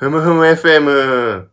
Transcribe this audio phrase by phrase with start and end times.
[0.00, 1.48] ふむふむ FM。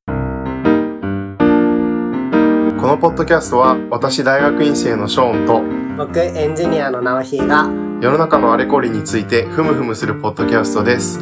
[2.80, 5.62] このポッドキャストは私大学院生のショーンと
[5.98, 11.20] 僕、エンジニアの直ひが、世の中のあれこれについてふむふむするポッドキャストです。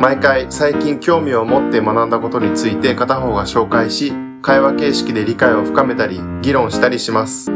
[0.00, 4.12] 毎回最近興味を持って学んだことについて片方が紹介し、
[4.42, 7.52] 会話形式で理解を深めたり、議論したりします。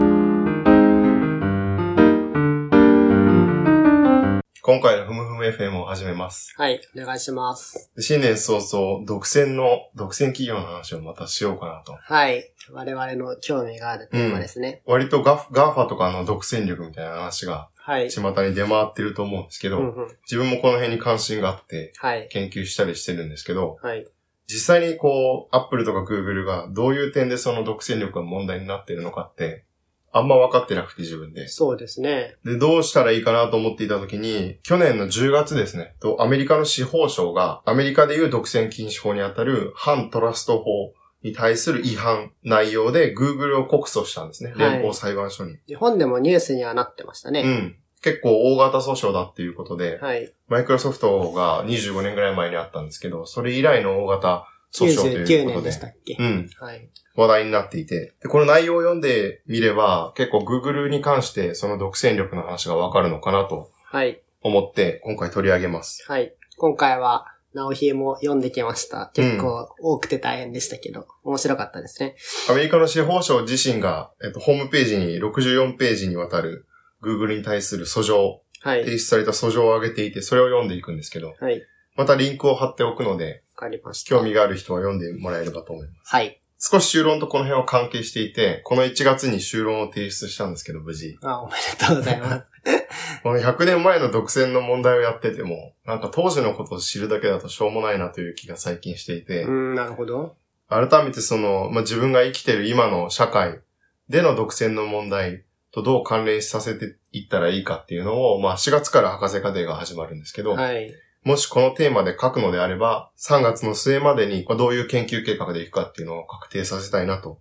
[4.68, 5.17] 今回のふむふむ
[5.50, 6.54] FM を始めます。
[6.56, 7.90] はい、お願いします。
[7.98, 11.94] 新年早々、独占の、独占企業の話をまたしようかなと。
[11.94, 14.82] はい、我々の興味があるテーマですね。
[14.84, 18.10] 割とガフガーファとかの独占力みたいな話がはい。
[18.10, 20.08] 巷に出回ってると思うんですけど、うんうん。
[20.24, 22.28] 自分もこの辺に関心があってはい。
[22.28, 24.06] 研究したりしてるんですけど、はい。
[24.46, 29.64] 実際にこう、アップルとかグーグルがどういう点でその独占力が問題になってるのかって、
[30.12, 31.48] あんま分かってなくて自分で。
[31.48, 32.36] そうですね。
[32.44, 44.52] で、どうしたらいいかなと思っていた時に、去年の10月ですね、とアメリカの司法省が、アメリカでいう独占禁止法にあたる反トラスト法に対する違反内容で Google を告訴したんですね。
[44.52, 45.58] はい連邦裁判所に。
[45.66, 47.42] 日本でもニュースにはなってましたね。
[47.42, 47.76] うん。
[48.00, 50.32] 結構大型訴訟だっていうことで、はい。
[50.46, 56.16] マイクロソフトが25年ぐらい前にあったんですけど、それ以来の大型訴訟という99ことで年でし、たっけ？
[56.18, 56.90] うん、はい。
[57.16, 64.22] 話題になっていて、でこの内容を読んでみれば、結構 Google に関してその独占力の話がわかるのかなとはい。
[64.42, 66.04] 思って、今回取り上げます。
[66.06, 66.34] はい。
[66.58, 69.10] 今回は、直ひも読んできました。
[69.14, 72.14] 結構多くて大変でしたけど、面白かったですね。
[72.50, 76.66] アメリカの司法省自身が、えっと、ホームページに64ページにわたる
[77.02, 78.84] Google に対する訴状、はい。
[78.84, 81.62] 提出された訴状を上げていて、それを読んでいくんですけど、はい。
[81.96, 84.10] またリンクを貼っておくので、わかりました。
[84.10, 86.14] 興味がある人は読んでもらえればと思います。
[86.14, 86.40] はい。
[86.60, 91.18] 少し修論とこの辺は関係していて、この1月に修論を提出したんですけど、無事。
[91.22, 92.46] あ、おめでとうございます。
[93.22, 100.36] この100年前の独占の問題をやってても、なんか当時のことを知るだけだとしょうもないなという気が最近していて、うん、なるほど。
[100.68, 103.60] 改めてその、まあ、自分が生きてる今の社会
[104.08, 110.92] での独占の問題とどう関連させていったらいいかっていうのを、まあ、4月から博士課程が始まるんですけど、はい。
[111.28, 117.38] もしこのテーマで書くのであれば、3月の末までにまあどういう研究計画でいくかっていうのを確定させたいなと。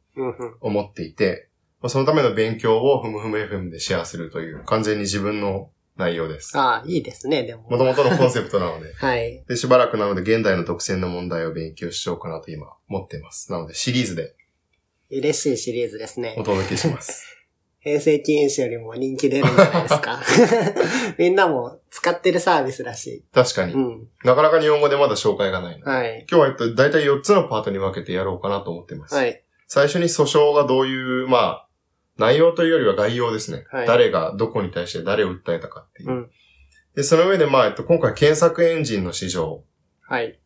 [0.59, 1.47] 思っていて、
[1.79, 6.51] まあそのための勉強をふむふむ FM でシェアするという完全に自分の内容です。
[6.59, 7.61] あいいですね、でも。
[7.69, 8.93] もともとのコンセプトなので。
[8.99, 9.45] はい。
[9.47, 13.53] で、しばらくなので現代の独占の問題を勉強しようかなと今思っています。
[13.53, 14.35] なのでシリーズで
[15.11, 16.43] 嬉しいシリーズですねお。
[16.43, 17.36] 届けします。
[17.87, 20.19] 平成禁止よりも人気出るんじゃないですか。
[21.17, 23.23] みんなも使ってるサービスだし。
[23.33, 23.77] 確かにう。
[23.77, 24.07] ん。
[24.25, 25.91] なかなか日本語でまだ紹介がないな。
[25.91, 26.25] はい。
[26.29, 29.15] 今日はえっと、だいたい4つのパートに分けてやろうかなと思っています。
[29.15, 29.41] はい。
[29.67, 31.67] 最初に訴訟がどういう、まあ、
[32.17, 33.65] 内容というよりは概要ですね。
[33.69, 36.09] はい誰がどこに対して誰を訴えたかっていう。
[36.09, 36.29] うん
[36.97, 39.63] で、その上で、まあ、えっと、今回検索エンジンの市場
[40.01, 40.39] はい。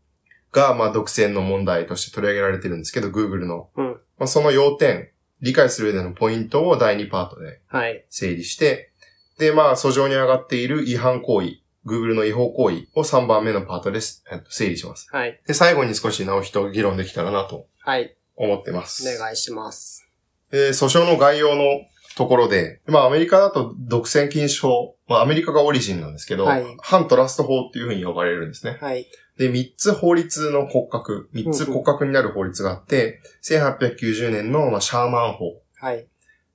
[0.52, 3.70] が、まあ、独占の問題として取り上げられてるんですけど、Google の。
[3.78, 3.88] うん。
[4.18, 5.11] まあ、その要点、
[5.42, 8.06] 理解する上でのポイントを第2パートではい。
[8.10, 8.92] 整理して、
[9.38, 14.24] で、まあ、訴状に上がっている違反行為、Google の違法行為を3番目のパートです。
[14.32, 15.08] えっと整理します。
[15.12, 15.40] はい。
[15.48, 18.16] で、最後に少し直人議論できたらなとはい。
[18.36, 19.08] 思ってます。
[19.08, 20.08] お願いします。
[20.52, 21.64] で、訴訟の概要の
[22.16, 28.78] ところで、まあアメリカだと独占禁止法、まあアメリカがオリジンなんですけど、はい反トラスト法っていうふうに呼ばれるんですね。
[28.80, 29.08] はい。
[29.42, 36.06] で、3つ法律の骨格、3つ骨格になる法律があって、1890年の、まあ、シャーマン法、はい。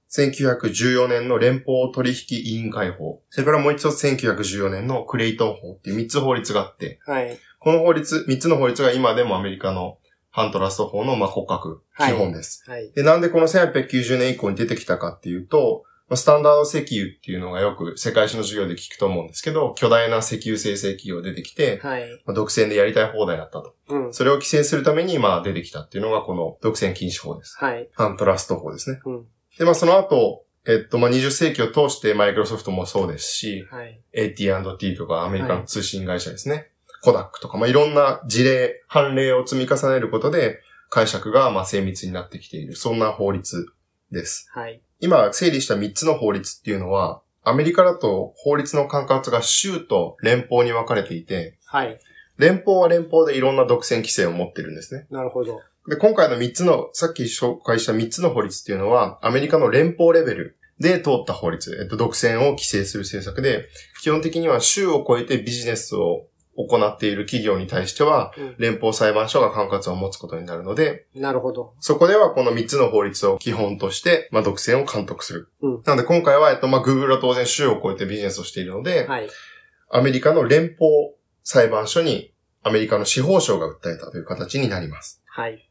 [0.08, 7.36] 1914年の連邦取引委員会法、それからもう一つ1914年のクレイトン法っていう3つ法律があって、はい。
[7.58, 9.98] この法律、3つの法律が今でもアメリカの
[10.30, 12.62] 反トラスト法の、まあ、骨格、はい基本です。
[12.70, 12.92] はい。
[12.92, 22.08] で、なんでこの1890年以降に出てきたかっていうと、まあスタンダード石油っていうのがよく世界史の授業で聞くと思うんですけど、巨大な石油生成企業出てきて、はい。
[22.24, 23.74] まあ独占でやりたい放題だったと。
[23.88, 24.14] うん。
[24.14, 27.56] それを規制するために、まあ出てきたっていうのがこの独占禁止法です。
[27.58, 27.88] はい。
[27.94, 29.00] 反トラスト法ですね。
[29.04, 29.26] うん。
[29.58, 34.00] で、まあその後、えっと、まあ20世紀を通してマイクロソフトもそうですし、はい。
[34.12, 36.70] AT&T とかアメリカの通信会社ですね。
[37.02, 42.76] コダックとか、まあいろんな事例、判例を積み重ねることで、解釈がまあ精密になってきている。
[42.76, 43.66] そんな法律
[44.12, 44.48] です。
[44.54, 44.80] はい。
[45.00, 51.98] 今整理した3つの法律っていうのは、アメリカだと法律の管轄が州と連邦に分かれていて、はい。
[52.38, 55.06] 連邦は連邦でいろんな独占規制を持ってるんですね。
[55.10, 55.60] なるほど。
[55.88, 63.68] で、今回の3つの、さっき紹介した3つの法律っていうのは、アメリカの連邦レベルで通った法律、えっと、独占を規制する政策で、
[64.02, 71.74] 基本的には州を超えてビジネスを行っている企業に対しては、うん連邦裁判所が管轄を持つことになるので、なるほど。
[71.80, 75.48] そこではこの3つの法律を基本として、まあ、独占を監督する。
[75.60, 79.28] うんなので今回は、えっと、まあ、Google は当然州を超えてビジネスをしているので、はい。
[79.90, 81.12] アメリカの連邦
[81.44, 82.32] 裁判所に
[82.62, 85.22] アメリカの司法省が訴えたという形になります。
[85.26, 85.68] はい。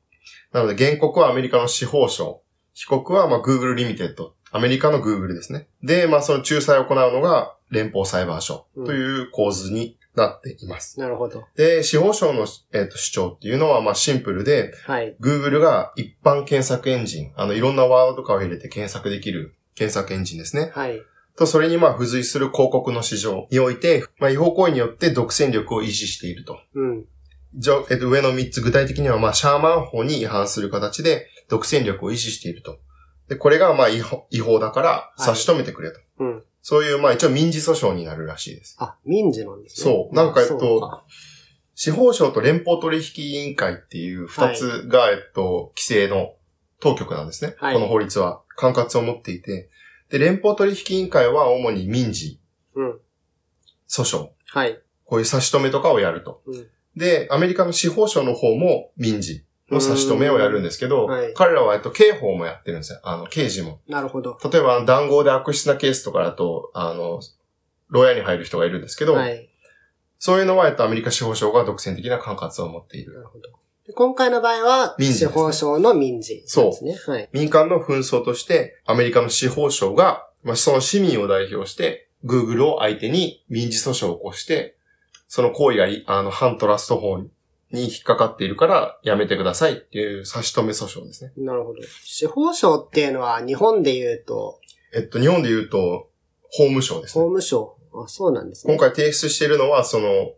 [0.54, 2.42] なので、原告はアメリカの司法省。
[2.74, 4.36] 被告は、まあ、Google リミテッド。
[4.52, 5.68] アメリカの Google ですね。
[5.84, 11.00] で、まあ、その仲裁を行うのが、連邦裁判所という構図になっています。
[11.00, 11.44] なるほど。
[11.56, 15.16] で、司法省の、えーと主張っていうのは、まあ、シンプルで、はい。
[15.20, 20.72] Google が一般検索エンジン、あの、いろんなワードとかを入れて検索できる検索エンジンですね。
[20.74, 21.02] はい。
[21.38, 26.60] と、それにまあ付随する広告の市場において、まあ違法行為によって独占力を維持していると。
[26.74, 27.06] うん。
[27.56, 32.80] じゃ、えっと、上の3つ、具体的にはまあシャーマン法に違反する形で独占力を維持していると。
[33.28, 36.00] で、これがまあ違法違法だから差し止めてくれと。
[36.20, 36.44] うん。
[36.68, 38.76] そういうまあ一応民事訴訟になるらしいです。
[38.80, 39.84] あ、民事なんですね。
[39.84, 41.04] そうなんかえっと
[41.76, 46.34] 司法省と連邦取引委員会っていう2つが、えっと、規制の
[46.80, 47.54] 当局なんですね。
[47.60, 49.70] はいこの法律は管轄を持っていて。
[50.10, 52.40] で、連邦取引委員会は主に民事、
[52.74, 53.00] うん。
[53.88, 54.82] 訴訟、はい。
[55.04, 56.42] こういう差し止めとかをやると。
[56.48, 56.68] うん。
[56.96, 63.00] で、アメリカの司法省の方も民事の差し止めをやるんですけど、うんはい彼らは、えっと、刑法もやってるんですよ。
[63.04, 63.82] あの、刑事も。
[63.88, 64.38] なるほど。
[64.52, 67.20] 例えば、談合で悪質なケースとかだと、あの、
[67.90, 69.50] 牢屋に入る人がいるんですけど、はい。
[70.20, 73.16] そういうのは、えっと、アメリカ司法省が独占的な管轄を持っている。
[73.16, 73.50] なるほど。
[73.86, 76.96] で今回の場合は、民事ね司法省の民事なんですね。
[77.08, 77.30] はい。
[77.34, 84.78] 民間の紛争として、アメリカの司法省が、まあ、その市民を代表して、Google を相手に民事訴訟を起こして、
[85.28, 87.30] その行為がい、あの、反トラスト法に
[87.72, 91.32] 引っかかっているから、やめてくださいっていう差し止め訴訟ですね。
[91.38, 91.82] なるほど。
[92.04, 94.60] 司法省っていうのは日本で言うと、
[94.94, 96.10] えっと、日本で言うと、
[96.52, 97.26] 法務省です法ね。
[97.26, 97.78] 務省。
[97.94, 98.74] あ、そうなんですね。
[98.74, 100.34] 今回提出しているのは、その、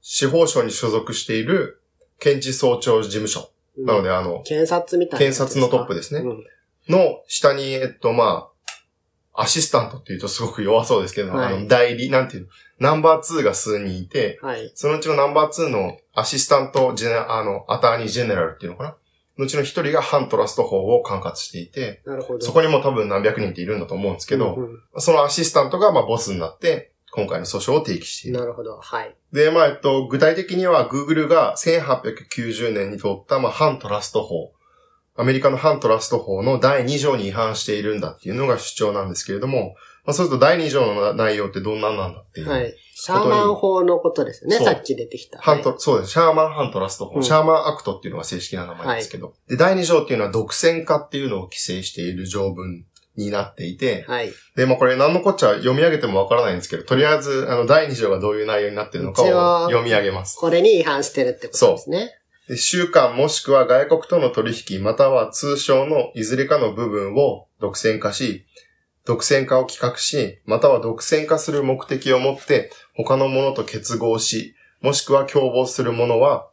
[0.00, 1.82] 司法省に所属している
[2.20, 3.40] 検事総長事務所。
[3.40, 6.44] うんなので、あの、検察みたいなやつ検察のトップですねうん
[6.88, 8.57] の下に、えっと、まあ、
[9.40, 12.48] アシスタントっていうとすごく弱そうですけど、はいあの、代理、なんていうの、
[12.80, 14.72] ナンバー2が数人いて、はい。
[14.74, 18.96] そのうちのナンバー2のアシスタントジェネ、あの、アターニージェネラルっていうのかな？
[19.38, 22.44] のうちの一人が反トラスト法を管轄していて、なるほど。
[22.44, 28.40] そこにも多分何百人っているんだと思うんですけど、うんうんそのアシスタントがまあボスになって、今回の訴訟を提起している。
[28.40, 28.78] なるほど。
[28.78, 29.14] はい。
[29.32, 34.52] で、まあ、えっと、具体的には Google が1890年に通った、まあ、反トラスト法。
[35.18, 39.74] アメリカの反トラスト法の第2条に違反しているんだっていうのが主張なんですけれども、
[40.04, 42.48] まあ、そうすると第2条の内容ってどんなんなんだっていう。
[42.48, 42.72] はい。
[42.94, 44.56] シャーマン法のことですね。
[44.56, 45.40] さっき出てきた。
[45.40, 46.12] ハント、そうです。
[46.12, 49.34] シャーマンハントラスト法、うんシャーマンアクトっていうのが正式な名前ですけど。
[49.48, 52.84] で、第2条っていうのは独占化っていうのを規制している条文
[53.16, 54.26] になっていて、はい。
[54.26, 54.34] はい。
[54.54, 60.38] で、まあこれ何のこっちゃ読み上げてもわからないんですけど、とりあえず、あの、第2条がどういう内容になってるのかを読み上げます。
[60.38, 62.18] これに違反してるってことですね。
[62.56, 68.46] 週間もしくは外国との取引または通商のいずれかの部分を独占化し、
[69.04, 76.48] 独占化を企画し、または独占化する目的を持って他のものと結合し、もしくは共謀するものは、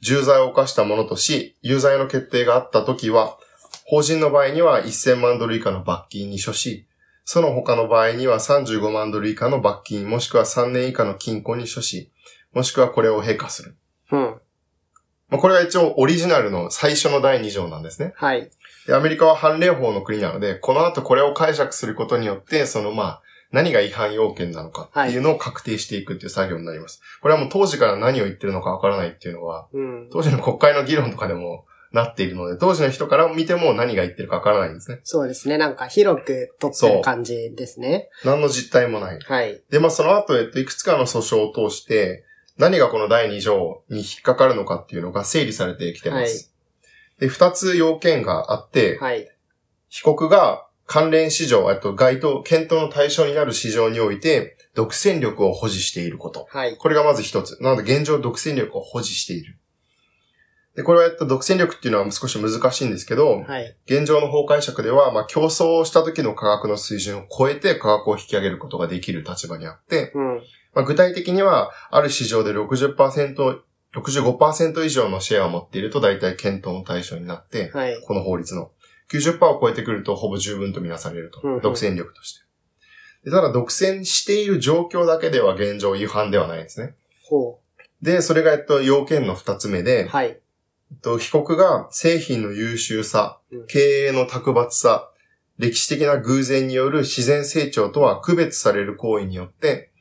[0.00, 3.38] 重罪を犯したものとし、有罪の決定があったときは、
[3.86, 6.86] 法人の場合には1000万ドル以下の罰金に処し、
[7.24, 12.12] その他の場合には35万ドル以下の罰金、もしくは3年以下の禁錮に処し、
[12.52, 13.76] もしくはこれを陛下する。
[14.12, 14.40] うん。
[15.30, 18.12] まあ、これが一応オリジナルの最初の第2条なんですね。
[18.16, 18.50] はい。
[18.86, 23.22] で、アメリカは判例法の国なので、この後これを解釈することによって、そのまあ、
[23.54, 27.00] 何が違反要件なのかっていうのを確定していくっていう作業になります。
[27.22, 30.08] これはもう当時から何を言ってるのかわからないっていうのは、うん。
[30.12, 34.98] 当時の国会の議論とかでもなっているので、当時の人から見ても何が言ってるかわからないんですね。
[35.04, 35.56] そうですね。
[35.56, 38.10] なんか広く取ってる感じですね。
[38.24, 39.20] 何の実態もない。
[39.20, 39.62] はい。
[39.70, 42.24] で、まあその後、えっと、いくつかの訴訟を通して、
[42.58, 46.52] 何がこの第2条に引っかかるのかっていうのが整理されてきてます。
[47.18, 49.28] で、二つ要件があって、はい。
[49.88, 56.46] 被告が関連市場、えっと、該当、検討の対象になる市場において、独占力を保持していること。
[56.50, 56.76] はい。
[56.76, 57.62] これがまず一つ。
[57.62, 59.56] なので、現状独占力を保持している。
[60.74, 63.76] で、これは、えっと、独占力っていうのは少し難しいんですけど、はい。
[63.86, 70.42] 現状の法解釈では、まあ、競争をした時の価格の水準を超えて価格を引き上げることができる立場にあって、うん。
[70.74, 73.60] まあ、具体的には、ある市場で60%、
[73.94, 78.00] 65%以上のシェアを持っていると大体検討の対象になって、はい。
[78.02, 78.70] この法律の。
[79.10, 81.40] 90%を超えてくるとほぼ十分とみなされると。
[81.42, 82.44] うんうん独占力として。
[83.24, 86.94] でただ、独占している状況だけでは現状違反ではないんですね。
[87.28, 87.60] ほ
[88.02, 90.26] で、それが、えっと、要件の二つ目でう。、はい。
[90.26, 95.10] えっと、被告が製品の優秀さうん、経営の卓抜さ、
[95.58, 99.92] 歴史的な偶然による自然成長とは区別される行為によって、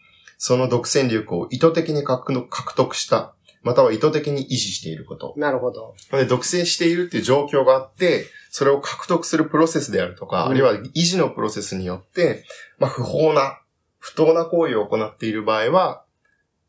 [0.46, 5.34] その独占力を意図的に獲得した、または意図的に維持していること。
[5.38, 5.96] なるほど。
[6.12, 12.44] で、独占しているっていう状況があって、それを獲得するプロセスであるとか、うんあるいは維持のプロセスによって、
[12.78, 13.62] まあ、不法な、
[14.00, 16.04] 不当な行為を行っている場合は、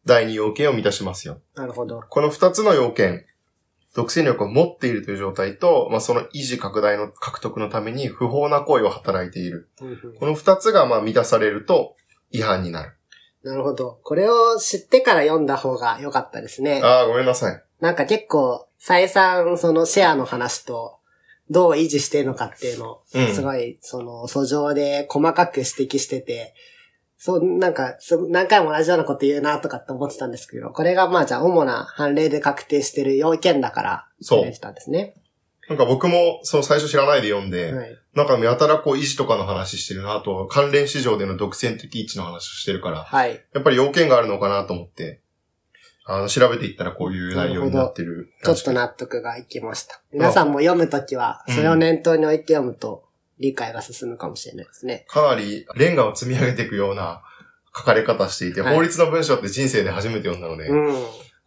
[0.05, 1.41] 第二要件を満たしますよ。
[1.57, 2.01] なるほど。
[2.09, 3.27] この二つの要件、
[3.97, 9.69] 独占力を持っているという状態と、まあ、その維持拡大の獲得のために不法な行為を働いている。
[9.81, 11.97] うんうんこの二つがまあ満たされると
[12.31, 12.93] 違反になる。
[13.45, 14.01] なるほど。
[14.03, 16.81] これを知ってから読んだ方が良かったですね。
[16.83, 17.63] ああ、ごめんなさい。
[17.81, 20.99] なんか結構、再三そのシェアの話と、
[21.51, 26.55] どう維持してるのかっていうのを、うんすごい、その、訴状で細かく指摘してて、
[27.19, 35.17] そう、なんか、そ何回も同じようなこと言うなとかって思ってたんですけど、これがまあじゃあ主な判例で確定してる要件だから、そうたんですね。
[35.69, 37.99] なんか僕もその最初知らないで読んで、はい。
[38.15, 43.43] なんかやたらこう維持とかの話してるな、あと関連市場での独占的位置の話をしてるから、はい。
[43.53, 45.21] やっぱり要件があるのかなと思って、
[46.07, 48.73] あの、調べていったらこういう内容になってるちょっと。
[48.73, 50.03] 納得がいきました。
[50.13, 53.05] 皆さんも読むときは、うんそれを念頭に置いて読むと、
[53.39, 55.07] 理解が進むかもしれないですね。
[55.09, 57.23] かなりレンガを積み上げていくような
[57.77, 60.95] 書かれ方していて、はい法律の文章って人生で初めて読んだので、うん。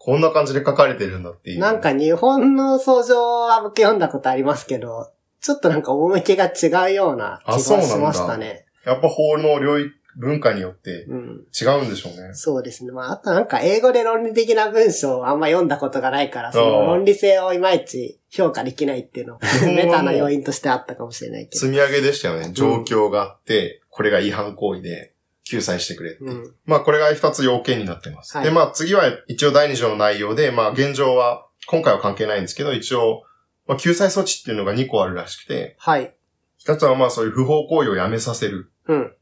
[0.08, 1.60] こんな感じで書かれてるんだっていう。
[1.60, 5.12] なんか日本の訴状は僕読んだことありますけど、
[5.42, 8.66] ちょっとなんか趣が違うような気がしましたね。
[8.86, 11.44] やっぱ法の領域、文化によってうん。
[11.52, 12.34] 違うんでしょうね。
[12.34, 12.94] そうですね。
[12.94, 21.60] まあ、あとなんか英語で論理的な文章をあんま読んだことがないから、その論理性をいまいち評価できないっていうのも、本はもうメタな要因としてあったかもしれないけど。
[21.60, 22.52] 積み上げでしたよね。
[22.54, 25.12] 状況があって、これが違反行為で
[25.50, 26.18] 救済してくれ。
[26.20, 26.56] うん。
[26.66, 28.36] まあこれが二つ要件になってます。
[28.38, 33.24] はいで、まあ次は一応第二条の内容で、まあ現状は、今回は関係ないんですけど、一応、
[33.68, 36.14] まあ救済措置っていうのが2個あるらしくて、はい。
[36.58, 38.72] 一つはまあそういう不法行為をやめさせる。
[38.88, 39.14] うん。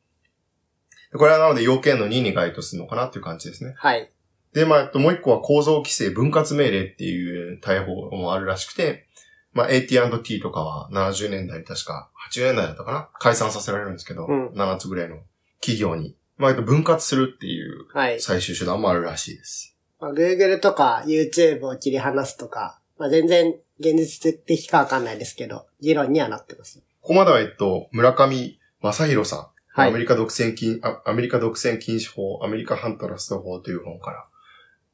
[1.17, 3.73] これはなので要件の2に該当するのかなっていう感じですね。
[3.77, 4.11] はい。
[4.53, 9.07] で、まあ、えっともう一個は構造規制分割命令っていう逮捕もあるらしくて、
[9.53, 13.09] まあ AT&T とかは70年代確か、80年代だったかな？
[13.19, 15.17] 解散させられるんですけど、うん7つぐらいの
[15.65, 18.19] 企業に、まあ、えっと分割するっていうはい。
[18.19, 19.75] 最終手段もあるらしいです。
[19.99, 26.79] まあ、Google とか YouTube を切り離すとか、まあ、全然現実的かわかんないですけど、議論にはなってます。
[27.01, 34.25] ここまでは、えっと、村上正宏さん、はいアメリカ独占禁あ、アメリカ独占禁止法、アメリカ反トラスト法という本から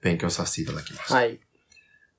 [0.02, 1.16] 勉強させていただきました。
[1.16, 1.40] はい。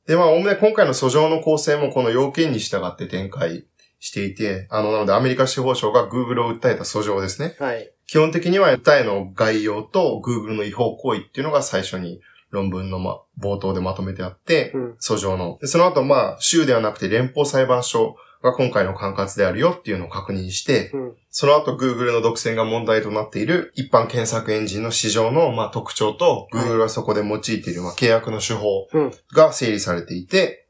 [0.06, 3.66] で、まあ、おおむね今回の訴状の構成もこの要件に従って展開
[4.02, 7.54] していて、あの、なのでアメリカ司法省が Google を訴えた訴状ですね。
[7.60, 7.88] はい。
[8.08, 14.92] 基本的には訴えの概要と Google の違法行為っていうのが最初に論文のま、冒頭でまとめてあって、うん。
[15.00, 15.56] 訴状の。
[15.60, 21.14] でその後、まあ、州ではなくて連邦裁判所が今回の管轄であるよっていうのを確認して、うん。
[21.30, 29.12] その後 Google の独占が問題となっている一般検索エンジンの市場のまあ特徴と、はい Google がそこで用いているまあ契約の手法うん。
[29.32, 30.66] が整理されていて、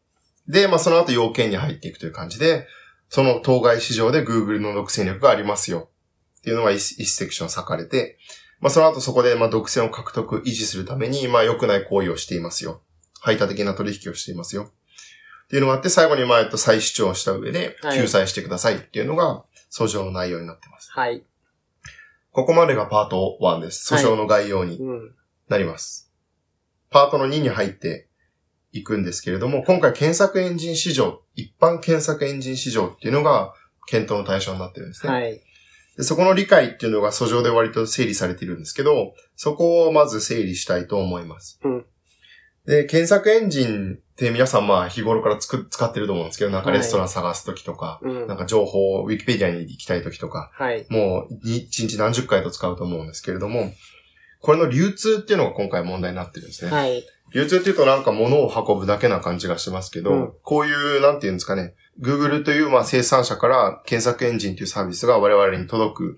[0.49, 2.67] で、まあその後要件に入っていくという感じで、
[3.15, 5.91] その当該市場で Google の独占力がありますよ
[6.39, 8.17] っていうのが一一セクション割かれて、
[8.59, 12.81] まあその後そこでまあ独占を獲得、維持するためにまあ良くない行為をしていますよ。
[13.21, 14.73] 排他的な取引をしていますよ。
[15.45, 20.91] っていうのがあって、最後にまあ、えっと、再主張した上ではい救済してくださいっていうのが、訴状の内容になってます。
[20.93, 21.23] はい。
[22.31, 23.93] ここまでがパート1です。
[23.93, 25.15] はい訴訟の概要にうん。
[25.51, 26.11] なります。
[26.89, 28.09] パートの2に入って
[28.73, 33.55] いくんですけれども、今回検索エンジン市場、一般検索エンジン市場っていうのが
[33.87, 35.13] 検討の対象になってるんですね。
[35.13, 35.41] はい。
[35.97, 41.61] でそこの理解っていうのが訴状で割と整理されているんですけど、そこをまず整理したいと思います。
[41.65, 41.85] うん
[42.67, 48.37] で、検索エンジンって皆さんまあ日頃からつく使ってると思うんですけど、なんかレストラン探すときとか、うんなん。
[48.37, 50.87] か情報をウィキペディアに行きたいときとか、はい。
[50.89, 53.73] もうに一日何十回と使うと思うんですけれども、
[54.41, 56.71] これの流通っていうのが今回問題になってるんですね。
[56.71, 57.05] はい。
[57.35, 66.17] 流通っていうとなんか物を運ぶだけな感じがしますけど、うんこういう、なんていうんですかね、Google というまあ生産者から検索エンジンというサービスが我々に届く、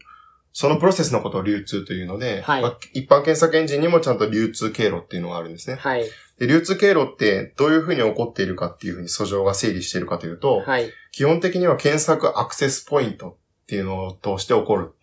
[0.52, 5.76] そのプロセスのことを流通というので、はいまあ一般検索エンジンにもちゃんと流通経路っていうのがあるんですね。
[5.76, 6.04] はい。
[6.38, 10.90] で流通経路ってどういうふうに起こっているかっていうふうに訴状が整理しているかというと、はい。
[11.12, 14.94] 基本的には検索アクセスポイントっていうのを通して起こる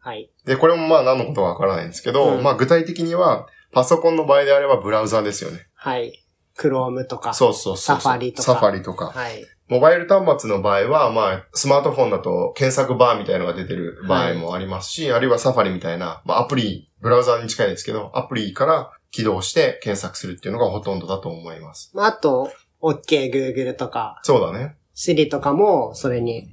[0.00, 0.30] はい。
[0.46, 5.66] で、これもまあ何のことかわからないんですけど、うんまあ具体的には、パソコンの場合であればブラウザですよね。
[5.74, 6.12] はい。
[6.58, 7.34] Chrome とか。
[7.34, 8.00] そうそうそうそう。
[8.00, 9.06] サファリとかサファリとか。
[9.06, 9.44] はい。
[9.68, 21.92] モバイル端末の場合は、まあ、スマートフォンだと検索バーみたいなのが出てる場合もありますし、あるいはサファリみたいな、まあアプリ、ブラウザに近いですけど、アプリから起動して検索するっていうのがほとんどだと思います。
[21.94, 22.50] まあ、あと、
[22.82, 24.76] OK Google とか、そうだね。
[24.96, 26.50] Siri とかもそれに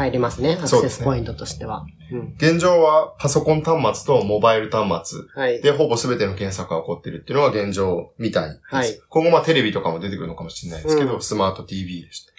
[0.00, 0.58] 入りますね。
[0.60, 1.84] アクセスポイントとしては。
[2.12, 2.34] うん。
[2.36, 5.60] 現状はパソコン端末とモバイル端末はい。
[5.62, 8.60] でほぼ全ての検索が起こってるっていうのが現状みたいです。
[8.64, 12.30] はい今後まあテレビとかも出てくるのかもしれないですけど、うんスマート TV でした。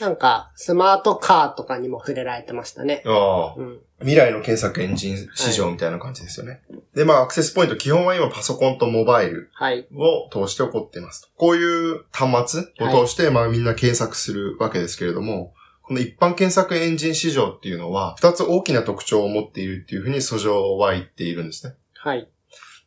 [0.00, 3.02] なんか、スマートカーとかにも触れられてましたね。
[3.04, 3.54] ああ。
[3.56, 3.80] うん。
[3.98, 6.60] 未来の検索エンジン市場みたいな感じですよね。
[6.94, 9.88] で、まあ、アクセスポイント、基本は今パソコンとモバイルはい。
[9.92, 11.28] を通して起こっていますと。
[11.36, 15.52] こういう端末を通して、まあみんな検索するわけですけれども、
[15.88, 21.76] この一般検索エンジン市場っていうのは、二つ大きな特徴を持っているっていうふうに訴状は言っているんですね。
[21.94, 22.28] はい。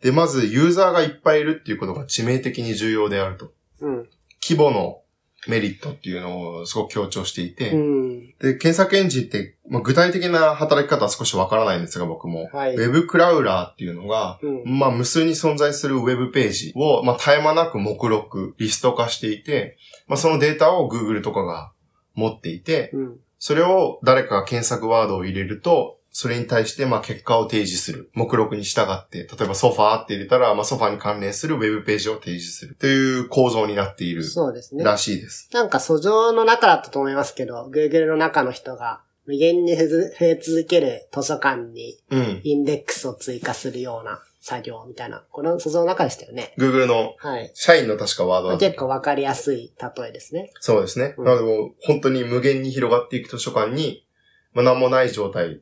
[0.03, 3.53] で、まず、ユーザーがいっぱいいるっていうことが致命的に重要であると。
[3.81, 4.09] うん。
[4.39, 5.01] 規模の
[5.47, 8.27] メリットっていうのをすごく強調していて、うん。
[8.37, 12.49] で、検索エンジンって、まあ、具体的な働き方は少しわからないんですが、僕も。
[12.53, 14.77] はいウェブクラウラーっていうのが、うん。
[14.77, 21.71] まあ、無数に存在するウェブページを、まあ、絶え間なく目録、リスト化していて、まあ、そのデータを Google とかが
[22.21, 23.19] 持っていて、うん。
[23.39, 28.11] それを誰かが検索ワードを入れると、それに対して、まあ、結果を提示する。
[28.13, 32.75] 目録に従って、例えばソファーって入れたら、まあ、ソファーに関連するウェブページを提示する。
[32.75, 34.83] という構造になっているそうですね。
[34.83, 35.49] らしいです。
[35.53, 39.85] なんか訴状の中だったと思いますけど、Google の中の人が無限に増
[40.19, 42.41] え続ける図書館にうん。
[42.43, 46.53] インデックスを追加するような作業みたいな、この訴状の中でしたよね。
[46.57, 47.51] Google のはい。
[47.53, 50.51] 社員の確かワードだった結構わかりやすい例えですね。
[50.59, 51.13] そうですね。
[51.17, 54.05] うんなのでもう本当に無限に広がっていく図書館に、
[54.53, 55.61] まあ、何もない状態、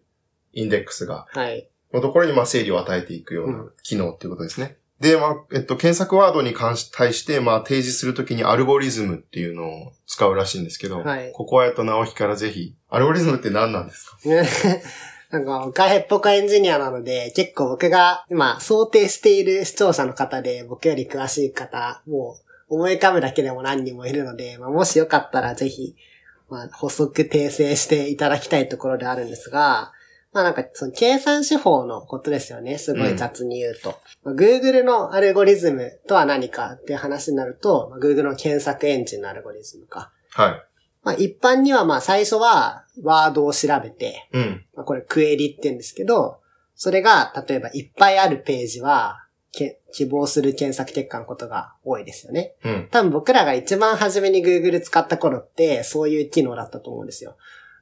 [0.53, 1.69] インデックスが、はい。
[1.93, 4.77] のところにまあ整理を与えていくよううな機能っていうことですね。
[5.01, 14.17] で、まあ、えっと、検索ワードに関し、対して、まあ、提示するときにアルゴリズムっていうのを使うらしいんですけど、はいここはえっと、直樹からぜひ、アルゴリズムって何なんですか？
[15.31, 22.37] なんか、僕はヘッポコエンジニアなので、結構僕が今想定している視聴者の方で、僕より詳しい方、も
[22.69, 25.95] う思い浮かぶだけでも何人もいるので、まあ、もしよかったらぜひ、
[26.49, 29.91] まあ、補足訂正していただきたいところであるんですが、
[30.31, 32.77] まあなんか、その計算手法のことですよね。
[32.77, 33.99] すごい雑に言うと。
[34.23, 40.11] まあ Google のアルゴリズムとは何かっていう話になると、まあ Google の検索エンジンのアルゴリズムか。
[40.31, 40.68] はい。
[41.03, 44.65] まあ一般にはまあ最初はワードを調べて、うん。
[44.75, 46.39] まあ、これクエリって言うんですけど、
[46.75, 52.53] それが例えばいっぱいあるページは、け希望する検索結果のことが多いですよね。
[52.63, 52.87] うん。
[52.91, 57.35] 多分僕らが一番初めに Google 使った頃って、そういう機能だったと思うんですよ。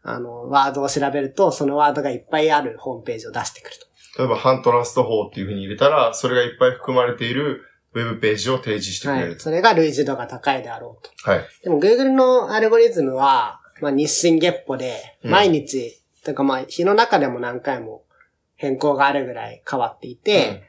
[0.03, 3.87] あの、ワードを調べると、そのワードがいっぱいあるホームページを出してくると。
[4.19, 7.61] 例えば、ハントラスト法っていうふうに入れたら、それがいっぱい含まれている
[7.93, 9.21] ウェブページを提示してくはい。
[9.21, 9.43] れると。
[9.43, 11.29] それが類似度が高いであろうと。
[11.29, 11.45] はい。
[11.63, 18.03] でも Google のアルゴリズムは、まあ日進月歩で、うん毎日、というかまあ日の中でも何回も
[18.55, 20.63] 変更があるぐらい変わっていて、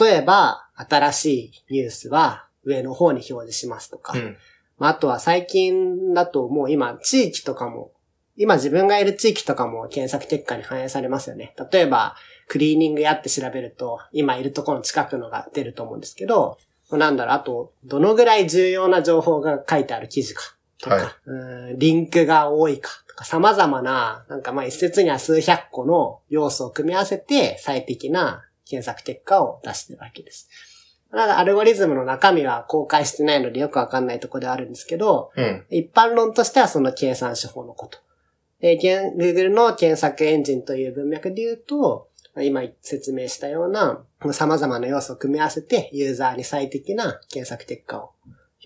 [0.00, 1.26] 例えば、新し
[1.68, 4.36] いニュースは上の方に表示しますとか、うん。
[4.78, 7.92] まあ、あとは最近だともう今地域とかも、
[8.36, 11.54] 今自分がいる地域とかも検索結果に反映されますよね。
[11.70, 12.16] 例えば、
[12.48, 16.58] クリーニング屋って調べると、今いるところの近くのが出ると思うんですけど、
[16.90, 30.48] なんだろう、あと、どのぐらい重要な情報が書いてある記事かとか、はいうんリンクが多いかとか、様々な、なんかまあ一説には数百個の要素を組み合わせて最適な検索結果を出してるわけです。
[31.10, 35.64] なんかアルゴリズムの中身は公開してないのでよくわかんないところではあるんですけど、うん。
[35.70, 37.98] 一般論としてはその計算手法のこと。
[38.60, 48.10] で、Google の検索エンジンという文脈で言うと、まあ今説明したような様々な要素を組み合わせてユーザーに最適な検索結果を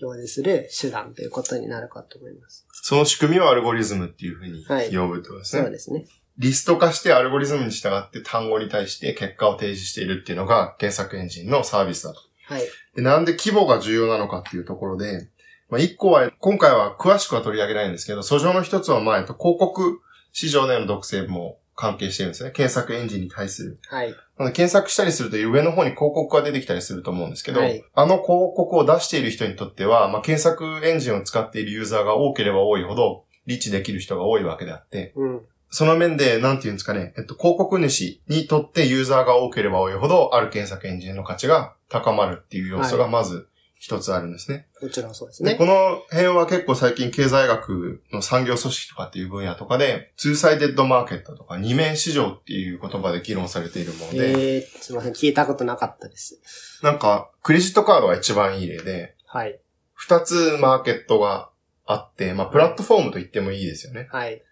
[0.01, 2.65] 表示する手段ということになるかと思います。
[2.71, 5.61] その仕組みをアルゴリズムっていうふうにはい呼ぶってことですね。
[5.63, 6.05] そうですね。
[6.37, 12.19] リスト化してアルゴリズムに従って単語に対して結果を提示しているっていうのが検索エンジンのサービスだと。
[12.45, 12.63] はい。
[12.95, 15.29] でなんで規模が重要なのかっていうところで、
[15.69, 20.01] まあ、一個は、今回は詳しくは取り上げないんですけど、訴状の一つはまあ、えっと広告
[20.33, 22.51] 市場での独占も関係してるんですね。
[22.51, 23.79] 検索エンジンに対する。
[23.89, 24.13] はい。
[24.53, 35.41] 検索したりすると上の方に広告が出てきたりすると思うんですけど、はいあの広告を出している人にとっては、まあ、検索エンジンを使っているユーザーが多ければ多いほど、リーチできる人が多いわけであって、うん。
[35.71, 43.47] その面で、なんていうんですかね、えっと、広告主にとってユーザーが多ければ多いほど、ある検索エンジンの価値が高まるっていう要素がまず
[43.81, 44.67] 一つあるんですね。
[44.79, 45.55] もちろんそうですで、ね。
[45.55, 55.13] この辺は結構最近経済学の産業組織とかっていう分野とかで、ツーサイデッドマーケットとか二面市場っていう言葉で議論されているもので、えー、すいません。
[55.13, 56.39] 聞いたことなかったです。
[56.83, 59.59] なんか、クレジットカードが一番いい例で、はい。
[59.95, 61.49] 二つマーケットが
[61.87, 64.09] あって、まあ、プラットフォームと言ってもいいですよね。
[64.11, 64.43] はい。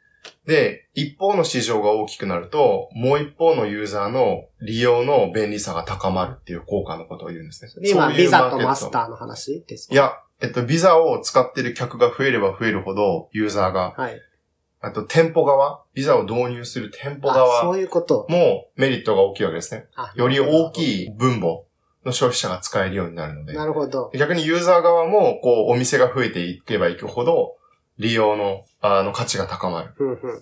[0.45, 7.71] で、一方の市場が大きくなると、もう一方のユーザーの利用の便利さが高まるっていう効果のことを言うんですね。
[7.89, 9.93] 今、ビザとマスターの話ですか？
[9.93, 14.19] い、や、えっと、ビザを使ってる客が増えれば増えるほど、ユーザーが、はい。
[14.81, 18.25] あと店舗側、ビザを導入する店舗あ、そ側ういうこと。
[18.29, 19.87] もメリットが大きいわけですね。
[19.95, 20.71] あより大い。
[20.71, 21.63] きい分母
[22.05, 23.53] の消費者が使えるようになるので。
[23.53, 24.09] なるほど。
[24.17, 27.57] 逆にユーザー側も、こう、お店が増えていけばいくほど、
[27.99, 29.93] 利用の、あの、価値が高まる。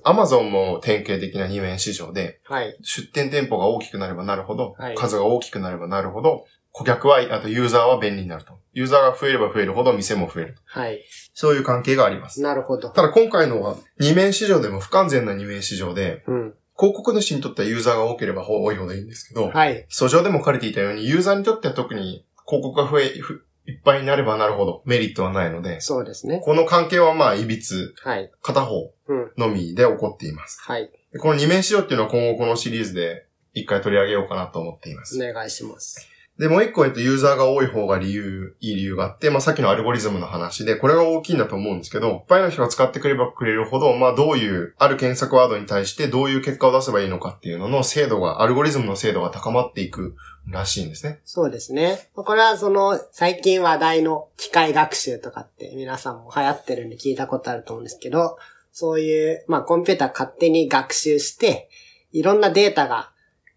[0.04, 2.78] アマゾンも典型的な二面市場で、はい。
[2.84, 8.60] 出店店舗が大きくなればなるほど、はい数が大きくなればなるほど、顧客は、あとユーザーは便利になると。
[8.74, 10.58] ユーザーが増えれば増えるほど店も増える。
[10.65, 11.04] はい。
[11.34, 12.41] そういう関係があります。
[12.41, 12.89] なるほど。
[12.91, 16.54] ただ今回のは二面市場でも不完全な二面市場で、うん。
[16.78, 19.88] 広告主にとってはユーザーが多ければ多いほどいいんですけど、はい。
[19.89, 26.41] 訴状でも書かれていたように、ユーザーにとっては特に広告が増え、ふいっぱいになればなるほどメリットはないので、そうですね。
[26.43, 28.32] この関係はまあ、いびつ、はい。
[28.41, 29.32] 片方うん。
[29.38, 30.60] のみで起こっています。
[30.62, 30.89] はい。
[31.12, 35.17] でこの二面市場っていうのは今後このシリーズで一回取り上げようかなと思っています。
[35.21, 36.10] お願いします。
[36.39, 50.15] で、もう一個、えっと、ユーザーが多い方が理由、いい理由があって、まあ、さっきのアルゴリズムの話で、これが大きいんだと思うんですけど、いっぱいの人が使ってくればくれるほど、まあ、どういう、ある検索ワードに対してどういう結果を出せばいいのかっていうのの精度が、アルゴリズムの精度が高まっていく
[50.50, 51.20] らしいんですね。
[51.26, 52.10] そうですね。
[52.16, 58.38] これはその、最近話題の機械学習とかって皆さんも流行ってるんで聞いたことあると思うんですけど、
[58.72, 61.70] そういう、まあコンピューター勝手に学習して、
[62.12, 63.12] いろんなデータが、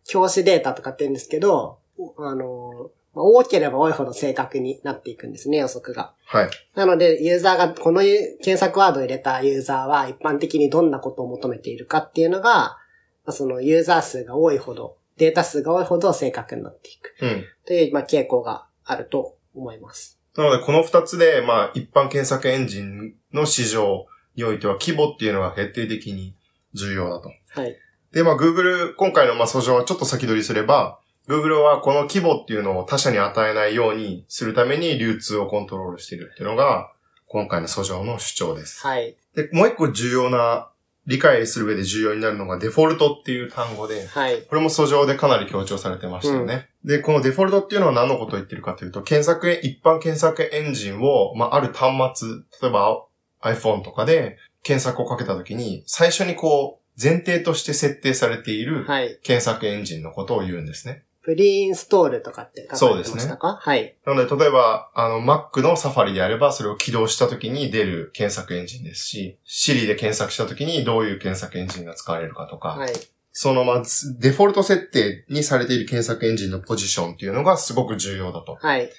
[0.07, 1.79] 教師データとかって言うんですけど、
[2.19, 6.15] あの、まあ多ければ多いほど正確になっていくんですね、予測が。
[6.25, 6.51] はい。
[6.75, 12.79] なので、ユーザーが、この検索ワードを入れたユーザーは一般的にどんなことを求めているかっていうのが、ま
[13.27, 17.15] あそのユーザー数が多いほど、データ数が多いほど正確になっていく。
[17.21, 17.45] うん。
[17.67, 20.19] という、まあ、傾向があると思います。
[20.35, 26.35] なので、この二つで、まあ、一般検索エンジンの市場においては、規模っていうのが決定的に
[26.73, 27.31] 重要だと。
[27.51, 27.77] はい。
[28.13, 36.91] で、まあ、Google、今回のまあ訴状はちょっと先取りすれば、Google はこの規模っていうのを他社に与えないようにするために流通をコントロールしているっていうのが、
[37.27, 38.81] 今回の訴状の主張です。
[38.85, 39.15] はい。
[39.37, 40.71] で、もう一個重要な、
[41.11, 44.43] 理解する上で重要になるのがデフォルトっていう単語で、はい。
[44.43, 46.69] これも訴状でかなり強調されてましたよね。
[46.85, 52.29] で、このデフォルトっていうのは何のことを言ってるかというと、検索エ、一般検索エンジンを、まあ、ある端末、
[52.63, 53.05] 例えば
[53.43, 59.19] iPhone とかで検索をかけたときに、最初にこう、前提として設定されているはい。
[59.25, 61.03] 検索エンジンのことを言うんですね。
[61.23, 63.59] プリインストールとかって書かれてましたか？
[63.61, 63.97] はい。
[64.07, 72.93] なので、例えば、あの、Mac の Safari であれば、それを起動したときに出る検索エンジンですし、Siri で検索したときにどういう検索エンジンが使われるかとか、はい。
[73.33, 73.83] その、まあ、
[74.19, 78.57] デフォルト設定にされている検索エンジンのポジションっていうのがすごく重要だと。
[78.61, 78.91] はい。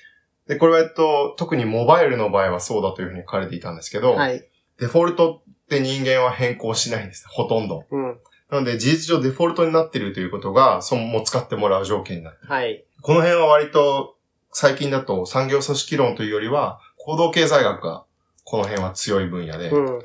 [0.47, 4.47] で、これは、えっと、特にモバイルの場合はそうだというふうに書かれていたんですけど、はい。
[4.79, 7.83] デフォルトって人間は変更しないんですね、ほとんど。
[7.91, 8.19] うん。
[8.51, 12.45] なので、事実上デフォルトになっているということが、そのも使ってもらう条件になって。
[12.45, 12.83] はい。
[13.01, 14.17] この辺は割と、
[14.51, 18.03] 最近だと産業組織論というよりは、行動経済学が、
[18.43, 20.01] この辺は強い分野で、うん。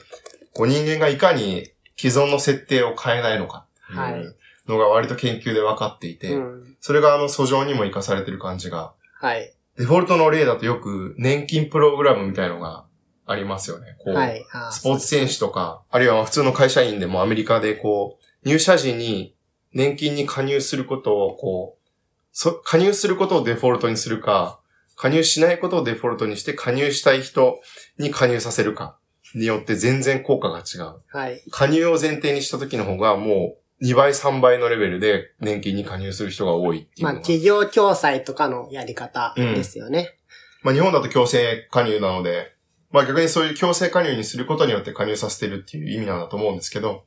[0.55, 4.37] こう人間がいかに既存の設定を変えないのかっていう
[4.69, 6.77] のが割と研究で分かっていて、うん。
[6.81, 9.53] それがあの訴状にも活かされてる感じが、はい。
[9.77, 12.87] デフォルトの例だとよく年金プログラムみたいのが
[13.27, 13.97] ありますよね。
[13.99, 14.47] こうはい。
[14.53, 19.35] あスポーツ選手とか、あるいは普通の会社員でもアメリカでこう、入社時に
[19.73, 21.89] 年金に加入することをこう、
[22.31, 24.61] そ加入することをデフォルトにするか、
[24.95, 27.61] 加入しないことをデフォルトにして加入したい人
[27.99, 28.99] に加入させるか
[29.35, 31.03] によって全然効果が違う。
[31.09, 31.43] はい。
[31.51, 37.15] 加入を前提にした時の方がもう2倍3倍のレベルで年金に加入する人が多いっていうまあ。
[37.15, 40.17] 企業共済とかのやり方ですよね。
[40.63, 42.55] まあ日本だと強制加入なので、
[42.93, 47.05] まあ逆にそういう強制加入にすることによって加入させてるっていう意味なんだと思うんですけど、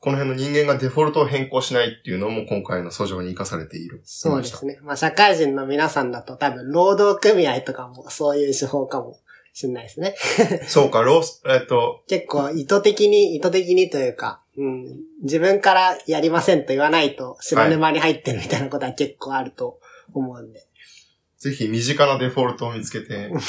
[0.00, 4.00] この辺の人間がデフォルトを変更しないっていうのも今回の訴状に活かされている。
[4.04, 4.78] そうですね。
[4.82, 9.18] まあ、社会人の皆さんだと多分、労働組合とかもそういう手法かも
[9.52, 10.14] しれないですね。
[10.68, 14.86] そうか、ロース、えっと、結構意図的に、意図的にというか、うん、
[15.22, 19.80] 自分からやりませんと言わないと白沼に入ってるみたいなことは結構あると
[20.14, 20.64] 思うんで。
[21.38, 23.42] ぜひ身近なデフォルトを見つけて、 うん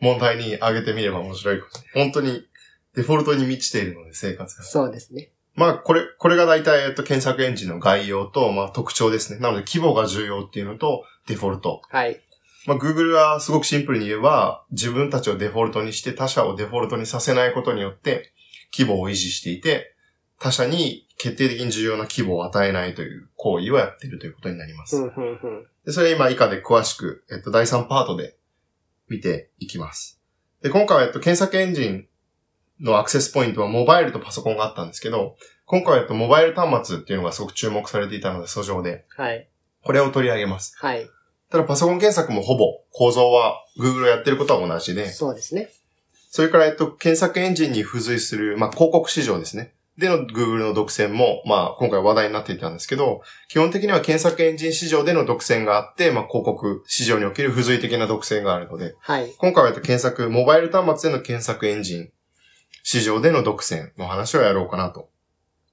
[0.00, 1.60] 問題に挙げてみれば面白い。
[1.94, 2.46] 本当に
[2.94, 4.62] デフォルトに満ちているので、生活が。
[4.62, 5.30] そうですね。
[5.56, 9.40] まあ、これ、これが大体、えっと、検索エンジンの概要と、まあ、特徴ですね。
[9.40, 11.82] なので、規模が重要っていうのと、デフォルト。
[11.88, 12.20] はい。
[12.66, 18.32] まあ、Google はすごくシンプルに言えば、自分たちをデフォルトにして他社をデフォルトにさせないことによって、
[18.76, 19.94] 規模を維持していて、
[20.38, 24.96] 他社に決定的に重要な規模を与えないという行為をやっているということになります。
[24.96, 25.66] うん、うん、うん。
[25.86, 28.36] でそれ今以下で詳しく、えっと、第3パートで
[29.08, 30.20] 見ていきます。
[30.62, 32.06] で、今回は、えっと、検索エンジン
[32.80, 39.48] のアクセスポイントはモバイルとパソコンがあったんですけど、今回は、えっと、モバイル端末っていうのがすごく注目されていたので、訴状で、はい。
[39.82, 40.74] これを取り上げます。
[40.78, 41.08] はい。
[41.50, 45.70] ただ、パソコン検索もほぼ構造は Google がやってることは同じで、そうですね。
[46.30, 49.72] それから、えっと、検索エンジンに付随する、まあ、広告市場ですね。
[49.96, 59.32] での Google の独占も、まあ、今回話題になっていたんですけど、基本的には検索エンジン市場での独占があって、まあ、広告市場における付随的な独占があるので、はい。
[59.38, 62.10] 今回はえっと検索、モバイル端末での検索エンジン
[62.88, 65.08] 市場での独占の話をやろうかなと。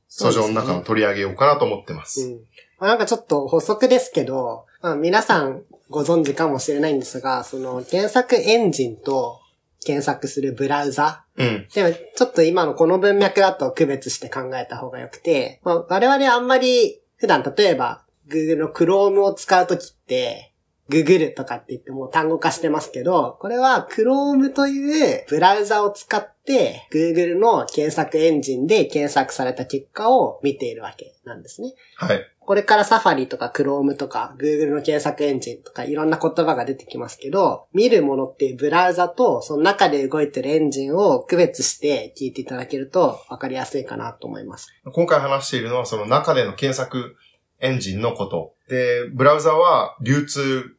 [0.09, 2.21] 訴状の中の取り上げようかなと思ってます。
[2.21, 2.33] うん。
[2.79, 9.39] まあなんかちょっと補足ですけど、まあ、皆さんご存知かもしれないんですが、その検索エンジンと
[9.85, 11.23] 検索するブラウザ。
[11.37, 11.67] うん。
[11.71, 20.52] でも、ちょっと今のこの文脈だと区別して考えた方がよくて、まあ、我々あんまり普段例えば Google の Chrome を使うときって、
[20.93, 31.73] Google とかって言ってもう単語化してますけど、これは Chrome というブラウザを使って Google の検索エンジンで検索された結果を見ているわけなんですね。
[31.95, 32.21] はい。
[32.45, 44.67] これからサファリとか Chrome とか Google の検索エンジンとかいろんな言葉が出てきますけど、見るものっていうブラウザとその中で動いてるエンジンを区別して聞いていただけると分かりやすいかなと思います。
[44.91, 47.15] 今回話しているのはその中での検索
[47.59, 48.53] エンジンのこと。
[48.67, 50.75] で、ブラウザは流通、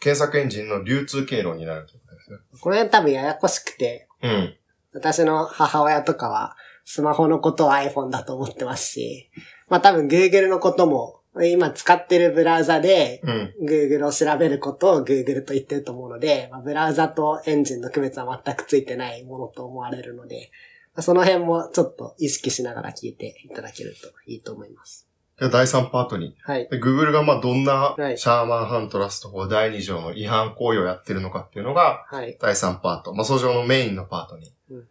[0.00, 2.38] 検索エンジンの流通経路になるということですね。
[2.60, 4.54] この辺多分ややこしくて、うん。
[4.92, 9.30] 私の母親とかはスマホのことを iPhone だと思ってますし、
[9.68, 13.54] まあ多分 Google のことも今使ってるブラウザでうん。
[13.66, 20.50] Google を調べることを Google と言ってると思うので、まあ、ブラウザとエンジンの区別は全くついてないものと思われるので、
[20.94, 25.07] まあその辺もちょっと意識しながら聞いていただけるといいと思います。
[25.40, 26.36] で第3パートに。
[26.42, 26.68] はい。
[26.68, 32.36] で Google がまあどんなはいシャーマンハントラスト法第2条の違反行為をやってるのかっていうのがはい。
[32.40, 33.14] 第3パート。
[33.14, 34.88] まあ、訴状のメインのパートにうん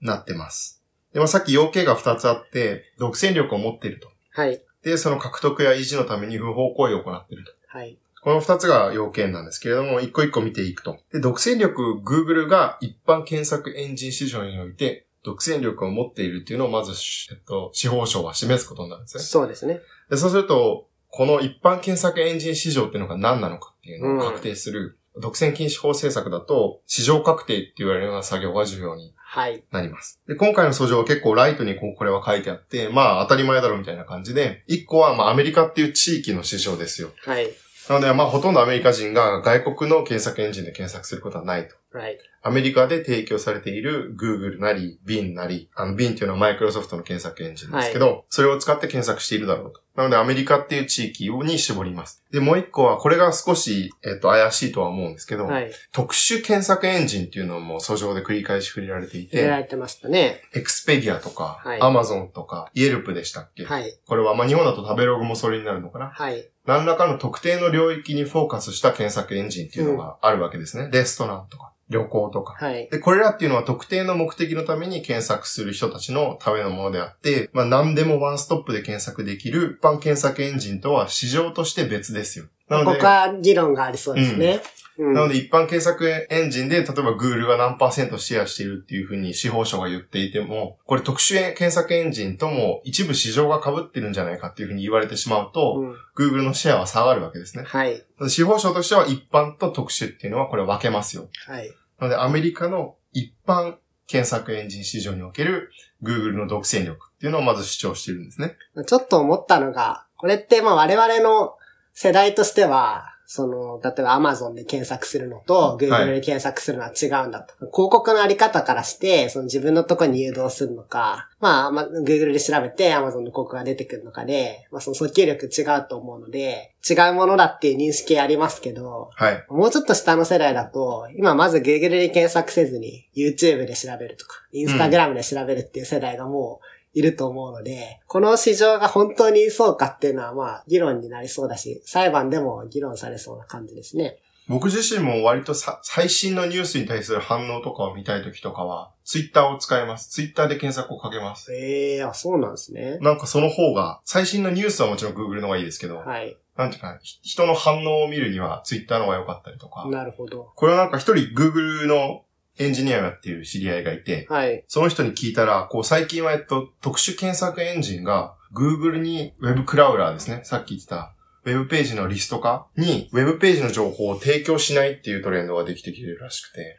[0.00, 0.82] なってます。
[1.12, 4.10] で、まあ、さっき要件が2つあって、独占力を持っていると。
[4.30, 4.60] はい。
[4.82, 7.52] で、その獲得や維持のために不法行為を行っていると。
[7.66, 7.96] はい。
[8.20, 10.98] この二つが要件なんですけれども、一個一個見ていくと。
[11.12, 16.92] で、独占力、Google が一般検索エンジン市場において、独占力を持っているっていうのをまず、
[17.32, 19.22] えっと、司法省は示すことになるんですね。
[19.22, 19.80] そうですね。
[20.10, 29.64] で、そうすると、この一般検索エンジン市場っていうのが何なのかっていうのを確定する、独占禁止法政策だと、市場確定って言われるような作業が重要にはい。
[29.72, 30.20] なります。
[30.28, 37.10] で、今回の訴状は結構ライトにこうこれは書いてあって、まあ当たり前だろうみたいな感じで、一個はまあアメリカっていう地域の市場ですよ。
[37.24, 37.48] はい。
[37.88, 41.76] なので、まあ、ほとんどアメリカ人が外国の検索エンジンで検索することはないと。
[41.98, 42.18] はい。
[42.42, 49.80] アメリカで提供されている Google なり、Bing なり、あの、Bing っていうのはマイクロソフトの検索エンジンですけど、それを使って検索しているだろうと。
[49.94, 52.24] なので、アメリカっていう地域に絞ります。
[52.32, 55.70] で、もう一個は、これが少し、えっと、怪しいとは思うんですけど、はい。
[55.92, 60.42] 特殊検索エンジンっていうのも訴状で繰り返し触れられていて、入れられてましたね。
[60.52, 63.96] エクスペディアとか、はい Amazon とか、イエルプでしたっけ、はい。
[64.06, 66.10] これは、まあ、日本だと食べログもそれになるのかな？
[66.10, 66.44] はい。
[66.66, 70.88] 何らかの特定の領域にフォーカスした検索エンジンっていうのがあるわけですね。
[70.90, 72.54] レストランとか、旅行とか。
[72.64, 72.88] はい。
[72.90, 82.46] で、これらっていうのは特定の目的のために検索する人たちのためのものであって、まあ何でもワンストップで検索できる一般検索エンジンとは市場として別ですよ。
[82.68, 84.54] なのでここ、は議論がありそうですね。
[84.54, 84.60] うん。
[84.98, 97.64] なので一般検索エンジンで、例えば Google が何パーセントシェアしているっていうふうに司法省が言っていても、これ特殊検索エンジンとも一部市場が被ってるんじゃないかっていうふうに言われてしまうと、うん Google のシェアは下がるわけですね。
[97.64, 98.04] はい。
[98.28, 101.28] 司法省としては一般と特殊っていうのはこれ分けますよ。
[101.48, 101.68] はい。
[101.98, 105.70] なのでアメリカの一般検索エンジン市場における
[106.02, 108.56] Google の独占力っていうのをまず主張しているんですね。
[108.86, 111.56] ちょっと思ったのが、これってまあ我々の
[111.94, 117.54] 世代としては、その、例えば Amazon で検索するのと Google で検索するのは違うんだと。
[117.56, 129.44] 広告のあり方からして、その自分のとこに誘導するのか、まあ、まあ、Google で調べて Amazon の広告が出てくるのかで、まあその訴求力違うと思うので、違うものだっていう認識ありますけど、はい。
[129.48, 144.18] もうちょっと下の世代だと、今まず Google で検索せずに YouTube で調べるとか、Instagram で調べるっていう世代がもういると思うので、この市場が本当にそうかっていうのはまあ議論になりそうだし、裁判でも議論されそうな感じですね。
[144.46, 150.10] 僕自身も割とさ最新のニュースに対する反応とかを見たいときとかは、Twitter を使います。
[150.10, 151.54] Twitter で検索をかけます。
[151.54, 152.98] ええあ、そうなんですね。
[153.00, 156.36] なんかその方が、最新のニュースはもちろん Google の方がいいですけど、はい。
[156.56, 160.52] なんていうか、ひ人の反応を見るには Twitter の方が良かったりとか、なるほど。
[160.54, 162.23] これはなんか一人 Google の
[162.58, 164.64] エンジニアをやっている知り合いがいて、はい。
[164.68, 170.40] その人に聞いたら、こう最近はえっと、特殊検索エンジンが Google に Web クラウラーですね。
[170.44, 171.14] さっき言ってた
[171.44, 176.78] Web ページのリスト化に Web ページの情報を提供しないっていうトレンドができてきてるらしくて。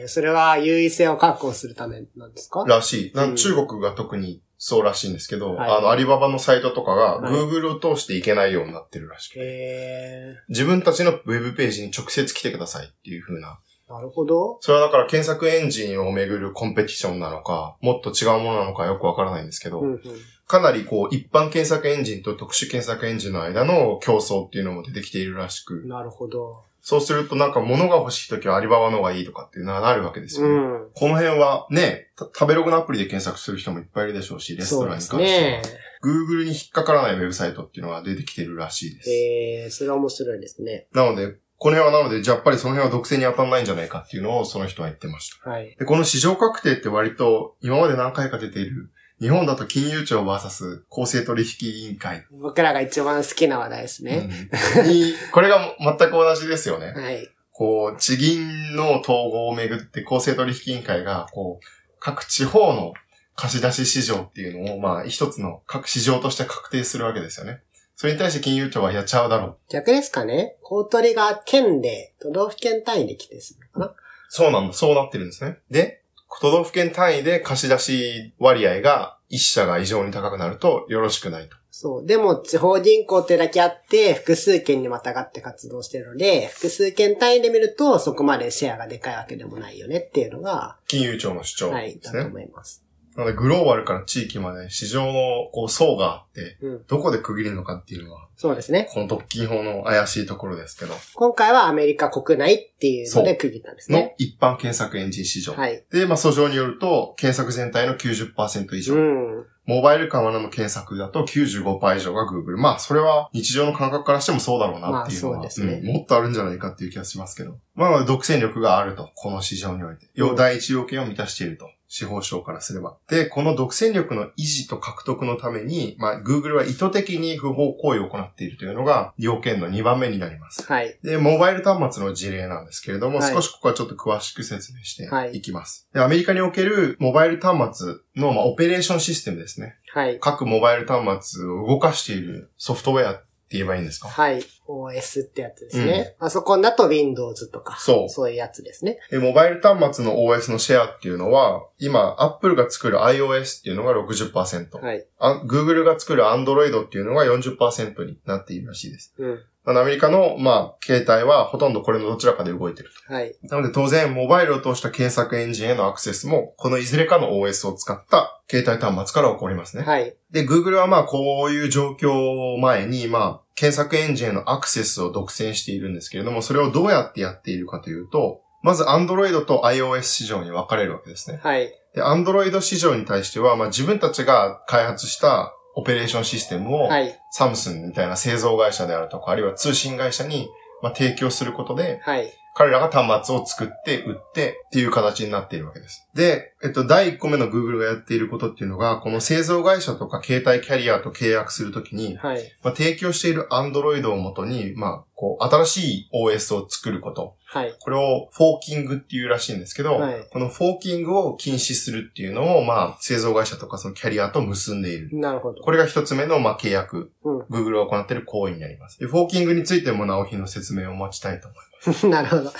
[0.00, 2.64] えー、それは優位性を確保するためなんですか？
[2.66, 3.20] らしい。
[3.20, 13.58] ん中国が特にそうらしいんですけど、はいあの、アリババのサイトとかがはい Google を通していけないようになってるらしくて、え自分たちの Web ページに直接来てくださいっていう風な。
[13.88, 14.58] ー、なるほど。
[14.60, 20.00] それはだから検索エンジンをめぐるコンペティションなのか、もっと違うものなのかよくわからないんですけど、うんうん。
[20.46, 26.64] かなりこう一般検索エンジンと特殊検索エンジンの間の競争っていうのも出てきているらしく、なるほど。
[26.86, 30.54] そうするとなんか物が欲しいときはアリババの方がいいとかっていうのはなるわけですよね。
[30.54, 30.90] うん。
[30.94, 35.20] この辺はね、た食べログのアプリで検索する人もいっぱいいるでしょうし、レストランに関しては。
[35.20, 35.62] ね。
[36.04, 39.10] Google に引っかからないウェブサイトっていうのが出てきてるらしいです。
[39.10, 40.86] ええそれは面白いですね。
[40.92, 45.50] なので、この辺はなので、じゃあやっぱりその辺は独占に当たらないんじゃないかっていうのをその人は言ってました。
[45.50, 45.74] はい。
[45.78, 48.90] で、この市場確定って割と今まで何回か出ている、
[49.20, 52.26] 日本だと金融庁 VS 公正取引委員会。
[52.30, 54.28] 僕らが一番好きな話題ですね。
[54.76, 56.92] うんに、 これが全く同じですよね。
[56.92, 57.28] はい。
[57.52, 61.66] こう、地銀の統合をめぐって公正取引委員会が、こう、
[61.98, 62.92] 各地方の
[63.34, 67.62] 貸し出し市場っていうのを、まあ、一つの各市場として確定するわけですよね。
[67.96, 69.56] それに対して金融庁はやっちゃうだろう。
[69.70, 73.94] 逆ですかね公取りが県で、都道府県単位で規定するのかな
[74.28, 75.58] そうなんだ、そうなってるんですね。
[75.70, 76.02] で、
[76.40, 81.56] 都道府県単位で貸し出し割合が一社が異常に高くなるとよろしくないと。
[81.70, 82.06] そう。
[82.06, 92.18] でも、地方銀行ってだけあって、複数県にまたがって活動してるので、複数県単位で見ると、そこまでシェアがでかいわけでもないよねっていうのが、金融庁の主張はい、ですね。
[92.20, 92.85] だと思います。
[93.16, 96.84] なので、グローバルから地域まで市場のこう層があって、うん。
[96.86, 98.88] どこで区切るのかっていうのは、そうですね。
[98.92, 104.14] この特勤法の怪しいところですけど、今回はアメリカ国内っていうので区切ったんですのね。
[104.18, 105.54] 一般検索エンジン市場。
[105.54, 105.82] はい。
[105.90, 108.94] で、まあ、訴状によると、検索全体の90%以上。
[108.94, 109.46] うん。
[109.64, 112.58] モバイルからの検索だと95%以上が Google。
[112.58, 117.58] まあ、それは日常の感覚からしてもそうだろうなっていうのは、まあそうですねんもっとあるんじゃないかっていう気がしますけど。
[117.74, 119.10] まあ、独占力があると。
[119.14, 120.08] この市場において。
[120.14, 121.70] 要うん第一要件を満たしていると。
[121.88, 122.96] 司法省からすれば。
[123.08, 130.64] で、この独占力の維持と獲得のために、まあ、Google は意図的に不法行為を行っているというのが、要件の2番目になります。
[130.64, 130.98] はい。
[131.02, 135.88] で、モバイル端末の事例なんですけれども、はい少しここはちょっと詳しく説明してはいいきます。
[135.92, 139.76] でアメリカにおけるモバイル端末の、まあ、オペレーションシステムですね。
[139.92, 140.18] はい。
[140.20, 144.08] 各モバイル端末を動かしているソフトウェアって言えばいいんですか？
[144.08, 144.42] はい。
[144.68, 146.16] OS ってやつですね。
[146.18, 148.98] パソコンだと Windows とか、そうそういうやつですね。
[149.10, 155.06] でモバイル端末の OS のシェアっていうのは、今、Apple が作る iOS っていうのが60%、はい。
[155.18, 159.14] あ Google が作る Android っていうのが40%になっているらしいです。
[159.18, 159.44] うん。
[159.68, 163.34] アメリカの、まあ、携帯はほとんどこれのどちらかで動いてるはい。
[163.42, 169.82] なので当然、モバイルを通した検索エンジンへのアクセスも、このいずれかの OS を使った携帯端末から起こりますね。
[169.82, 170.14] はい。
[170.30, 181.40] で、Google はまあこういう状況を前に、まあ、検索エンジンへのアクセスを独占しているんですけれども、それをどうやってやっているかというと、まず Android と iOS 市場に分かれるわけですね。
[181.42, 181.72] はい。
[181.94, 187.18] で、Android 市場に対しては、まあ自分たちが開発したオペレーションシステムを、はい。
[187.30, 190.48] サムスンみたいな製造会社であるとか、あるいは通信会社に、
[190.82, 192.30] まあ、提供することで、はい。
[192.58, 196.08] 彼らが端末を作って、売ってっていう形になっているわけです。
[196.14, 202.38] で、えっと、第1個目の Google がやっていることっていうのが、この製造会社とか携帯キャリアと契約するときに、はい。
[202.62, 207.36] まあ、提供している Android をもとに、まあ、こう、新しい OS を作ること。
[207.44, 207.74] はい。
[207.78, 215.10] これを forking っていうらしいんですけど、はいこの forkingを禁止するっていうのを、まあ、製造会社とかそのキャリアと結んでいる。
[215.12, 215.62] なるほど。
[215.62, 217.12] これが一つ目の、まあ、契約。
[217.22, 218.98] うん Google が行っている行為になります。
[218.98, 221.65] で、フォーキングについても直日の説明を待ちたいと思います。
[222.08, 222.52] なるほど。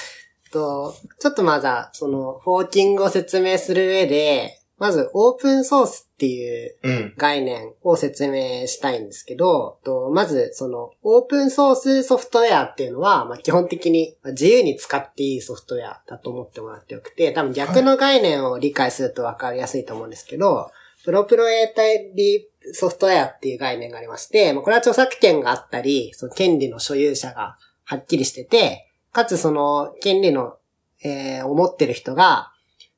[0.57, 7.15] と、ちょっとまだ、その、フォーキングを説明する上で、まず、オープンソースっていううん。
[7.17, 20.71] 概念を説明したいんですけど、とまず、その、オープンソースソフトウェアっていうのは、まあ、基本的にまあ自由に使っていいソフトウェアだと思ってもらってよくて、多分逆の概念を理解すると分かりやすいと思うんですけど、
[21.05, 21.83] プロプロエータ
[22.15, 28.86] リソフトウェアっていう概念がありまして、まあこれは著作権があったり、その権利の所有者がはっきりしてて、
[29.17, 30.59] かつその権利の、
[31.03, 32.53] えー、を持ってる人が、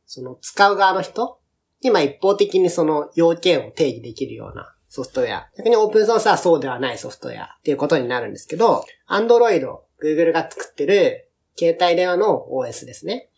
[0.05, 1.39] その使う側の人
[1.81, 5.49] 今一方的にその要件を定義できるようなソフトウェア。
[5.57, 9.65] 逆にオープンソースはそうではないソフトウェアっていうことになるんですけど、Android、
[10.03, 13.29] Google が作ってる携帯電話の OS ですね。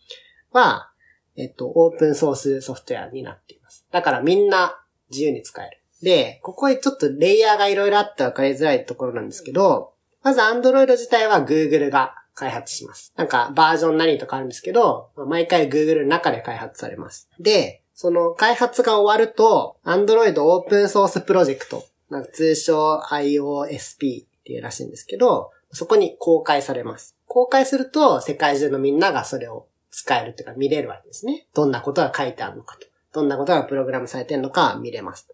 [0.51, 0.89] は、
[1.35, 3.85] えっと、オープンソースソフトウェアになっています。
[3.91, 5.77] だからみんな自由に使える。
[6.01, 13.13] で、ここにちょっとレイヤーがいろいろあって分かりづらいところなんですけど、まず Android 自体は Google が開発します。
[13.15, 17.29] なんかバージョン何とかあるんですけど、毎回 Google の中で開発されます。
[17.39, 27.15] で、その開発が終わると、Android オープンソースプロジェクト、なんか通称 IOSP っていうらしいんですけど、そこに公開されます。
[27.27, 31.47] 公開すると世界中のみんながそれを使えるというか見れるわけですね。
[31.53, 32.87] どんなことが書いてあるのかと。
[33.13, 35.27] どんなことがプログラムされてるのか見れます。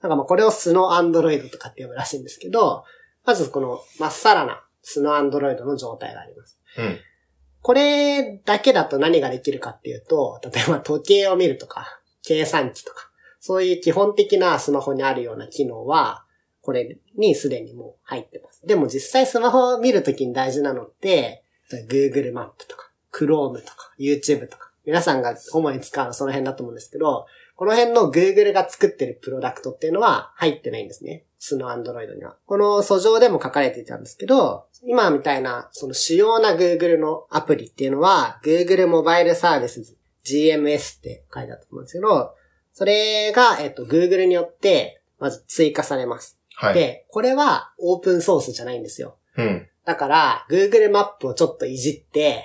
[0.00, 2.84] なんかまあこれを素の Android とかって呼ぶらしいんですけど、
[3.24, 6.58] まずこのまっさらな素の Android の状態があります。
[6.78, 6.98] うん。
[7.60, 13.10] これだけだと何ができるかっていうと、例えば 時計を見るとか、計算機とか、
[13.40, 16.24] そういう基本的なスマホにあるような機能は、
[16.62, 18.64] これにすでにもう入ってます。
[18.64, 21.42] でも実際スマホを見るときに大事なのって、
[21.88, 27.26] Google マップとか、Chrome とか、YouTube とか、皆さんが主に使うのはその辺だと思うんですけど、
[27.56, 31.24] この辺の Google が作ってるプロダクトっていうのは入ってないんですね。
[31.38, 32.36] 素の Android には。
[32.46, 42.34] この訴状でも書かれていたんですけど、今みたいな、その主要な Google のアプリっていうのは、Google モバイルサービス GMS って書いてあったと思うんですけど、
[42.72, 46.38] それが、えっと、Google によって、まず追加されます。
[46.54, 46.74] はい。
[46.74, 49.16] で、これはオープンソースじゃないんですよ。
[49.36, 49.68] うん。
[49.84, 52.42] だから、Google マップをちょっといじって、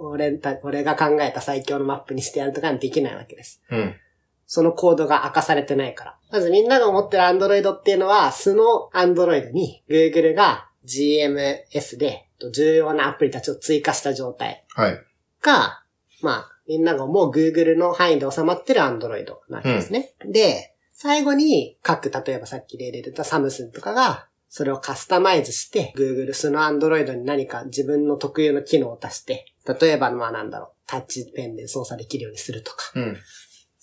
[0.00, 3.62] 俺た、俺が考えた最強のマップにしてやるとかにできないわけです。
[3.70, 3.94] うん。
[4.54, 6.18] そのコードが明かされてないから。
[6.30, 14.98] まずみんなが思ってる Android っていうのは、素の Android に Google が GMS で重要なアプリたちを追加した状態はい。
[15.40, 15.82] が、
[16.20, 20.12] まあ、みんなが思う Google の範囲で収まってる Android なわけですね。
[20.22, 29.46] で、最後に各、例えばさっき例で出たサムスンとかが、それをカスタマイズして、Google 素の Android に何か自分の特有の機能を足して、
[29.80, 33.16] 例えばまあなんだろう、タッチペンで操作できるようにするとか、うん。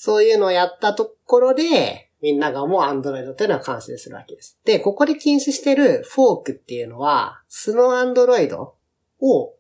[0.02, 4.58] そういうのをやったところで、みんなが思う Android っていうのは完成するわけです。
[4.64, 9.56] で、ここで禁止してるフォークっていうのは、素の Android を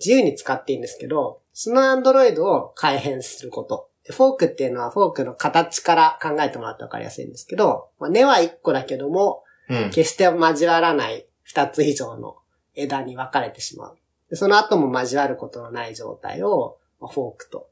[0.00, 3.88] 自由に使っていいんですけど、素の Android を改変すること。
[4.04, 9.90] でフォークっていうのはフォークの形から考えてもらってわかりやすいんですけど、まあ根は1個だけども、うん。
[9.90, 11.24] 決して交わらない
[11.54, 12.36] 2つ以上の
[12.74, 13.96] 枝に分かれてしまう。
[14.28, 17.68] でその後も交わることのない状態をまあフォークと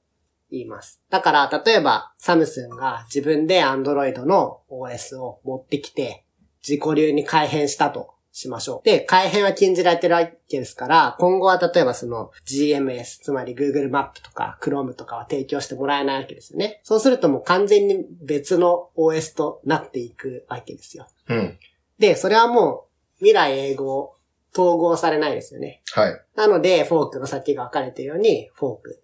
[0.53, 1.00] 言います。
[1.11, 6.24] だから、例えば、サムスンが自分で Android の OS を持ってきて、
[6.66, 8.86] 自己流に改変したとしましょう。
[8.86, 16.80] で、改変は禁じられてるわけですから、今後は例えばその GMS、つまり Google マップとか Chrome とかは提供してもらえないわけですよね。
[16.82, 21.07] そうするともう完全に別の OS となっていくわけですよ。
[21.28, 21.59] うん。
[21.98, 22.86] で、それはも
[23.16, 24.14] う未来英語
[24.55, 25.82] 統合されないですよね。
[25.92, 26.20] はい。
[26.36, 29.01] なので、フォークの先が分かれているように、フォーク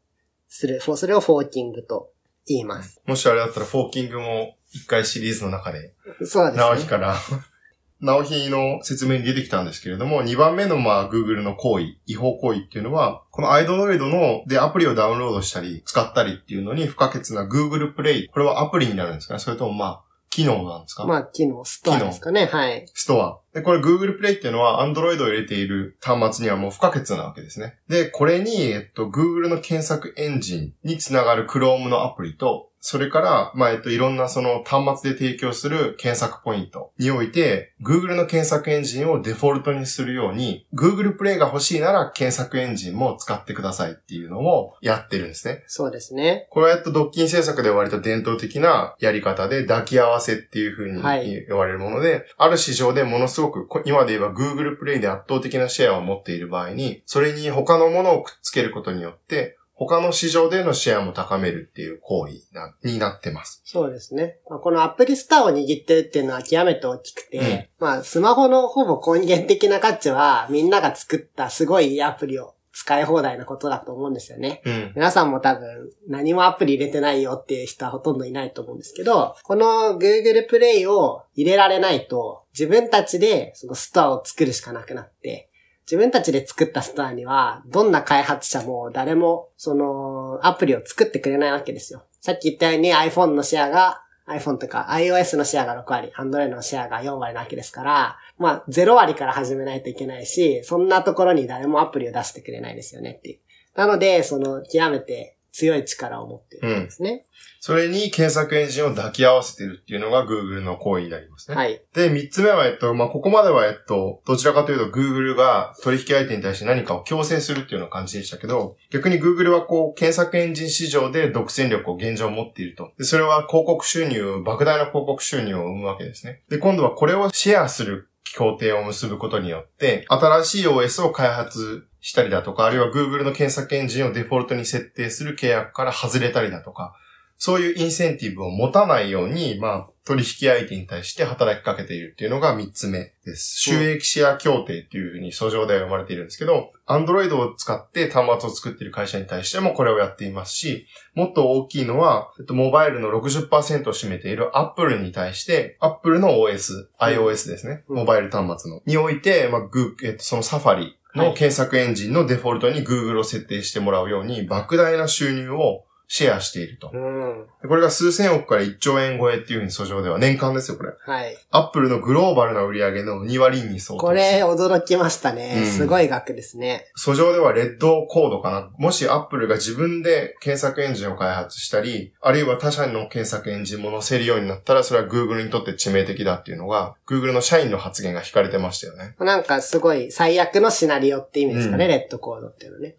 [0.48, 0.80] する。
[0.80, 2.10] それをフォーキングと
[2.46, 3.00] 言います。
[3.06, 5.92] もしあれだったら、フォーキングも一回シリーズの中で、
[6.24, 6.56] そうですね。
[6.56, 7.16] 直樹から、
[8.00, 18.28] 直樹の説明に出てきたんですけれども、2番目のまあ Google の行為、違法行為っていうのは、この Android のでアプリをダウンロードしたり、使ったりっていうのに不可欠な Google Play。
[18.30, 19.40] これはアプリになるんですかね？
[19.40, 21.06] それともまあ、機能なんですか？
[21.06, 22.46] まあ、機能、ストアですかね。
[22.46, 22.86] はい。
[22.94, 23.38] ストア。
[23.58, 27.76] で、これ Google Play っていうのは Android を入れている端末にはもう不可欠なわけですね。
[27.88, 45.64] で、これに、えっと、Google の検索エンジンにつながる Chrome のアプリと、それから、まあ、えっと、いろんなその端末で提供する検索ポイントにおいて、Google の検索エンジンをデフォルトにするように、Google Play が欲しいなら検索エンジンも使ってくださいっていうのをやってるんですね。
[45.66, 46.46] そうですね。
[46.50, 63.62] これはえっと、ドッキン政策では割と伝統的なやり方で抱き合わせっていう風にはい言われるもので、ある市場でものすごく、こ今で言えば Google Play で圧倒的なシェアを持っている場合に、それに他のものをくっつけることによって、他の市場でのシェアも高めるっていう行為なになってます。
[63.64, 64.38] そうですね。
[64.50, 74.62] まあ、このアプリスターを握ってるっていうのは極めて大きくて、まあ、スマホのほぼ根源的な価値は、みんなが作ったすごいいいアプリを使い放題なことだと思うんですよね。
[74.64, 74.92] うん。
[74.96, 85.47] 皆さんも多分何もアプリ入れてないよっていう人はほとんどいないと思うんですけど、この Google Play を入れられないと自分たちでそのストアを作るしかなくなって、
[85.90, 92.04] 自分たちで作ったストアにはどんな開発者も誰もそのアプリを作ってくれないわけですよ。
[92.20, 103.38] さっき言ったように iPhone のシェアが iPhone とか iOS のシェアが6割、Android のシェアが4割なわけですから、まあ0割から始めないといけないし、そんなところに誰もアプリを出してくれないですよねっていう。
[103.74, 107.26] なので、その極めて強い力を持っているんですね。
[107.58, 111.56] それに検索エンジンを抱き合わせてるっていうのが Google の行為になりますね。
[111.56, 111.82] はい。
[111.92, 122.92] で、三つ目は、えっと、まあ、ここまでは、えっと、どちらかというと Google が取引相手に対して何かを強制するっていうような感じでしたけど、逆に Google はこう、検索エンジン市場で独占力を現状持っていると。
[122.96, 126.42] で、それは広告収入、莫大な広告収入を生むわけですね。
[126.48, 136.94] で、今度はこれをシェアする協定を結ぶことによって、新しい OS を開発したりだとか、あるいは Google の検索エンジンをデフォルトに設定する契約から外れたりだとか、
[137.38, 143.60] そういうインセンティブを持たないように、まあ、取引相手に対して働きかけているっていうのが三つ目です。
[143.60, 153.50] 収益シェア協定っていうふうに訴状では読まれているんですけど、Android を使って端末を作っている会社に対してもこれをやっていますし、もっと大きいのは、えっと、モバイルの60%
[153.88, 157.84] を占めている Apple に対して、Apple の OS、iOS ですね。
[157.88, 158.80] うんモバイル端末の。
[158.86, 166.90] において、まあ、グー、えっと、その Safari の検索エンジンのデフォルトに Google を設定してもらうように、莫大な収入をシェアしていると。
[166.92, 167.46] うん。
[167.60, 170.92] でこれが数千億から1兆円超えっていうふうに訴状では年間ですよ、これ。
[170.98, 171.36] はい。
[171.50, 174.06] アップルのグローバルな売り上げの2割に相当。
[174.06, 175.54] これ、驚きましたね。
[175.58, 176.86] うんすごい額ですね。
[176.98, 178.70] 訴状ではレッドコードかな。
[178.78, 189.14] もしアップルが自分で検索エンジンを開発したり、あるいは他社の検索エンジンも載せるようになったら、それは Google にとって致命的だっていうのが、Google の社員の発言が引かれてましたよね。
[189.20, 192.96] なんかすごい最悪のシナリオって意味ですかね、うんレッドコードっていうのね。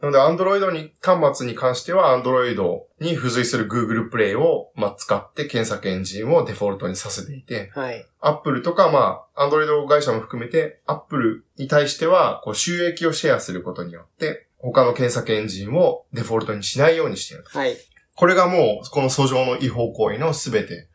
[0.00, 2.56] なので、Android に、端末に関しては、Android
[3.00, 8.06] に付随する Google Play を、まあ、使って検索エンジンをデフォルトにさせていて、はい。
[8.20, 17.44] Apple とか、まあ、Android 会社も含めて、Apple に対しては、こう、収益をシェアすることによって、他の検索エンジンをデフォルトにしないようにしている。
[17.46, 17.76] はい。
[18.14, 20.88] これがもう、この訴状の違法行為のすべて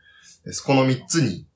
[0.44, 0.62] です。
[0.62, 1.46] この3つに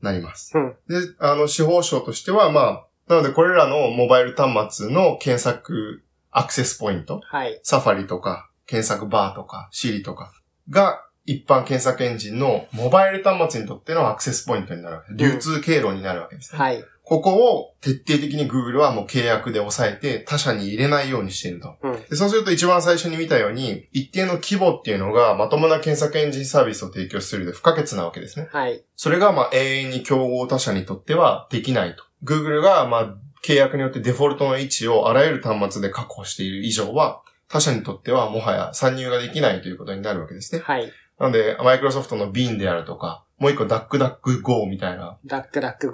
[0.00, 0.56] なります。
[0.56, 7.60] うんで、あの、司法省としては、まあ、なのでこれらのモバイル端末の検索アクセスポイント、はい。
[7.62, 10.32] サファリとか、検索バーとか、シリとか
[10.68, 15.32] が、一般検索エンジンのモバイル端末にとってのアクセスポイントになるわけです。
[15.32, 16.58] 流通経路になるわけですね。
[16.58, 16.84] はい。
[17.10, 21.76] ここを徹底的に Google はもう契約で抑えて他社に入れないようにしていると。
[21.82, 21.92] うん。
[22.08, 28.48] でそうすると一番最初に見たように、一定の規模っていうのがまともな検索エンジンサービスを提供するで不可欠なわけですね。
[28.52, 28.84] はい。
[28.94, 32.04] それがまあ永遠に競合他社にとってはできないと。
[32.22, 40.60] Google がまあ契約によってデフォルトの位置をあらゆる端末で確保している以上は、他社にとってはもはや参入ができないということになるわけですね。
[40.64, 40.92] はい。
[41.18, 45.18] なので、マイクロソフトの Bean であるとか、もう一個ダックダック Go みたいな。
[45.26, 45.90] ダックダック。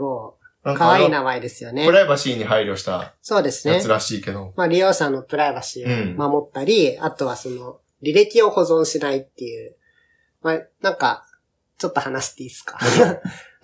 [0.64, 1.96] なんかわいいあ名前ですよねのプ。
[1.96, 3.86] ライバシーに配慮したそうですねやつ。
[3.86, 4.52] らしいけど。
[4.56, 9.76] まあ利用者のプライバシーを守ったり、あとはその、履歴を保存しないっていう。
[10.42, 11.24] まあ、なんか、
[11.78, 12.78] ちょっと話していいですか？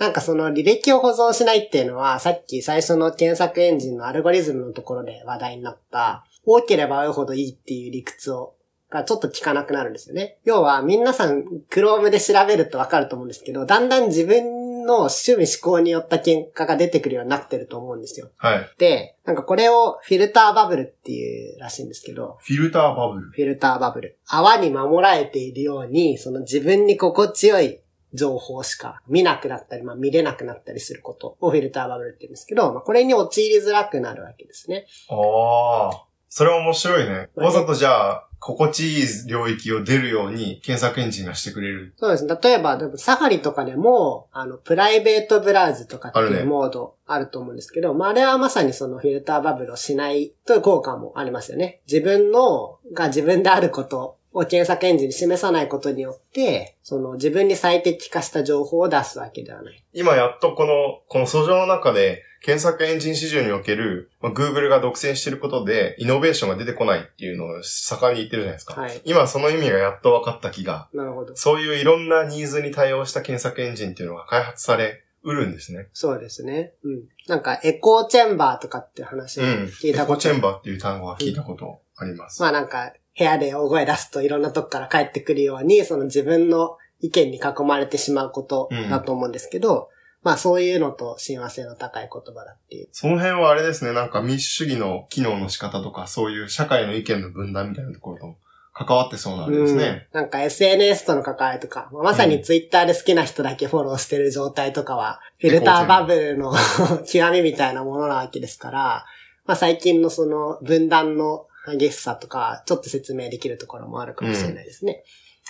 [0.02, 8.56] なんかその履歴を保存しないっていうのは、さっき最初の検索エンジンのアルゴリズムのところで話題になった、多ければ多いほどいいっていう理屈を、
[8.90, 10.38] がちょっと聞かなくなるんですよね。
[10.44, 18.28] 要は、皆さん、Chrome で調べるとわかると思うんですけど、だんだん自分の趣味思考によった結果が出てくるようになってると思うんですよ。
[18.38, 18.70] はい。
[18.78, 23.30] で、なんかこれをフィルターバブルっていうらしいんですけど、フィルターバブル。
[23.30, 24.18] フィルターバブル。
[24.26, 27.78] 泡に守られているように、その自分に心地よい
[28.14, 34.86] 情報しか見なくなったり、まあ見れなくなったりすることをフィルターバブルって言うんですけど、まあこれに陥りづらくなるわけですね。
[35.08, 36.04] ああ。
[36.34, 37.12] それ面白いね。
[37.12, 41.94] はいわざとじゃあ、心地いい領域を出るように検索エンジンがしてくれる。
[41.96, 42.34] そうですね。
[42.42, 51.82] 例えば、でもサファリとかでも、あの、プライベートブラウズとかっていうモードあると思うんですけど、まあ、あれはまさにそのフィルターバブルをしないという効果もありますよね。
[51.86, 59.84] 自分の、が自分であることを検索エンジンに示さないことによって、その自分に最適化した情報を出すわけではない。
[59.92, 68.80] 今やっとこの、この訴状の中で、検索エンジン市場における、まあ、Google が独占していることで、イノベーションが出てこないっていうのを盛んに言ってるじゃないですか。
[68.80, 69.00] はい。
[69.04, 71.36] 今その意味がやっと分かった気が、なるほど。
[71.36, 75.86] そういういろんなニーズに対応した検索エンジンっていうのが開発されうるんですね。
[75.92, 76.72] そうですね。
[76.82, 77.02] うん。
[77.28, 79.40] なんか、エコーチェンバーとかって話。
[79.40, 82.42] 聞いたことエコチェンバーっていう単語は聞いたことあります。
[82.42, 89.88] まあなんか、部屋で大声出すといろんなとこから帰ってくるように、その自分の意見に囲まれてしまうことだと思うんですけど、
[90.22, 92.88] まあそういうのと親和性の高い言葉だっていう。
[92.92, 98.36] その辺はあれですね、なんか民主主義の機能の仕方とか、そういう社会の意見の分断みたいなところと
[98.72, 100.08] 関わってそうなあれですね。
[100.12, 100.20] うん。
[100.20, 106.54] なんか SNS との関わりとか、まあまさにツイッターで好きな人だけフォローしてる状態とかは、フィルターバブルの
[107.04, 109.04] 極みみたいなものなわけですから、
[109.44, 115.04] まあ最近のその分断の激しさとか、ちょっと説明できるところもあるかもしれないですね。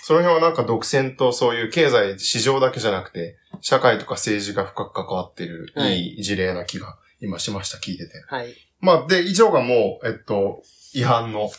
[0.05, 8.23] その辺はなんか独占とそういう経済、市場だけじゃなくて、社会とか政治が深く関わってる、はいいい事例な気が今しました、聞いてて。
[8.27, 8.53] はい。
[8.79, 10.61] まあ、で、以上がもう、えっと、
[10.93, 11.49] 違反の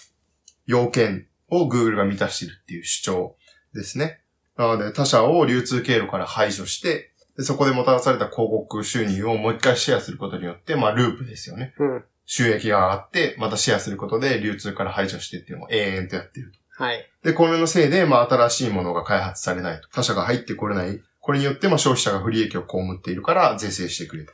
[0.66, 3.36] 要件を Google が満たしているっていう主張
[3.72, 4.20] ですね。
[4.57, 11.74] なので、他社を流通経路から排除して、でそこでもたらされた広告収入をもう一回シェアすることによって、まあ、ループですよね。
[11.78, 12.05] うん。
[12.26, 16.58] 収益が上がって、またシェアすることで流通から排除してっていうのを永遠とやってると。
[16.82, 17.08] はい。
[17.22, 19.88] で、これのせいで、まあ、新しいものが開発されないと。
[19.90, 21.00] 他社が入ってこれない。
[21.20, 22.66] これによって、まあ、消費者が不利益を被
[22.96, 24.32] っているから、税制してくれと。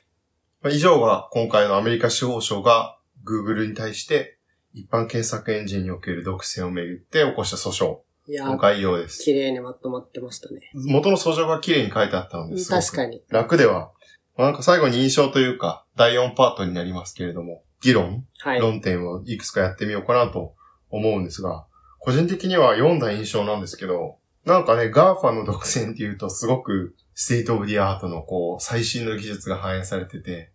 [0.63, 4.39] まあ、以上が、今回のアメリカ司法省が、Google に対して、
[4.73, 9.23] 一般検索エンジンにおける独占をめぐって起こした訴訟いやの、概要です。
[9.25, 10.61] 綺麗にまとまってましたね。
[10.75, 12.71] 元の訴状が綺麗に書いてあったのです。
[12.71, 13.23] 確かに。
[13.29, 13.91] 楽では、
[14.37, 18.61] まあなんか最後に印象というか、第4パートになりますけれども、議論はい。
[18.61, 20.55] 論点をいくつかやってみようかなと
[20.91, 21.67] 思うんですが、
[21.99, 30.51] 個人的には読んだ印象なんですけど、なんかね、GAFA の独占っていうとすごく state of the art のこう、最新の技術が反映されてて、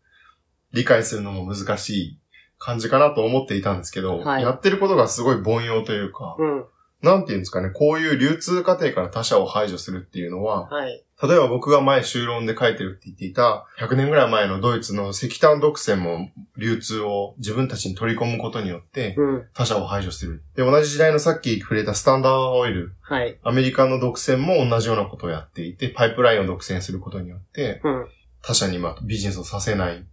[0.74, 2.20] 理解するのも難しい
[2.58, 6.66] 感じかなと思っていたんですけど、はいやってることがすごい凡庸というか、うん。
[7.06, 11.04] なんていうんですかね、こういう流通過程から他者を排除するっていうのは、はい。
[11.24, 19.46] 例えば僕が前修論で書いてるって言っていた、100年ぐらい前のドイツの石炭独占も流通を自分たちに取り込むことによって、うん。
[19.54, 20.44] 他者を排除する。
[20.56, 23.40] で、同じ時代のさっき触れたスタンダードオイル、はい。
[23.44, 28.08] アメリカの独占も同じようなことをやっていて、パイプラインを独占することによって、うん。
[28.42, 30.06] 他社にまあビジネスをさせない。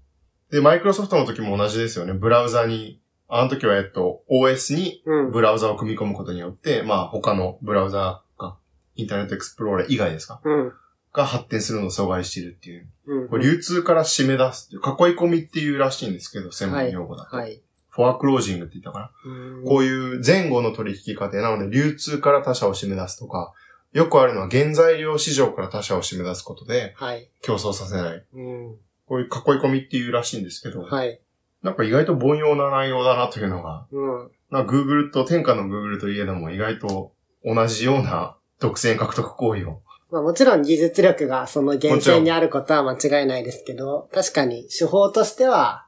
[0.52, 2.12] で、マイクロソフトの時も同じですよね。
[2.12, 3.00] ブラウザに、
[3.34, 5.30] あの時はえっと、OS にうん。
[5.30, 8.56] ブラウザを組み込むことによって、まあ他のブラウザが、
[8.94, 10.40] インターネットエクスプローラー以外ですか？
[10.44, 10.72] うん。
[11.14, 12.88] が発展するのを阻害しているっていう。
[13.06, 13.28] うん。
[13.28, 17.36] これ流通から締め出すっていう、囲い込みっていうらしいんですけど、専門用語だと。
[17.36, 17.62] はい。
[17.88, 19.32] フォアクロージングって言ったかな？
[19.32, 23.52] うんこういう前後の取引過程なので、流通から他社を締め出すとか、
[23.92, 27.28] よくあるのは原材料市場から他社を締め出すことではい。
[27.42, 28.24] 競争させない。
[28.34, 28.76] うん。
[29.06, 29.30] こういう囲い
[29.60, 31.20] 込みっていうらしいんですけど、はい。
[31.62, 34.30] なんか意外と凡庸な内容だなというのが、うん。
[34.50, 37.12] な Google と、天下の Google といえども意外と
[37.44, 39.82] 同じような独占獲得行為を。
[40.10, 45.86] まあもちろん技術力がその源泉にあることは間違いないですけど、確かに手法としては、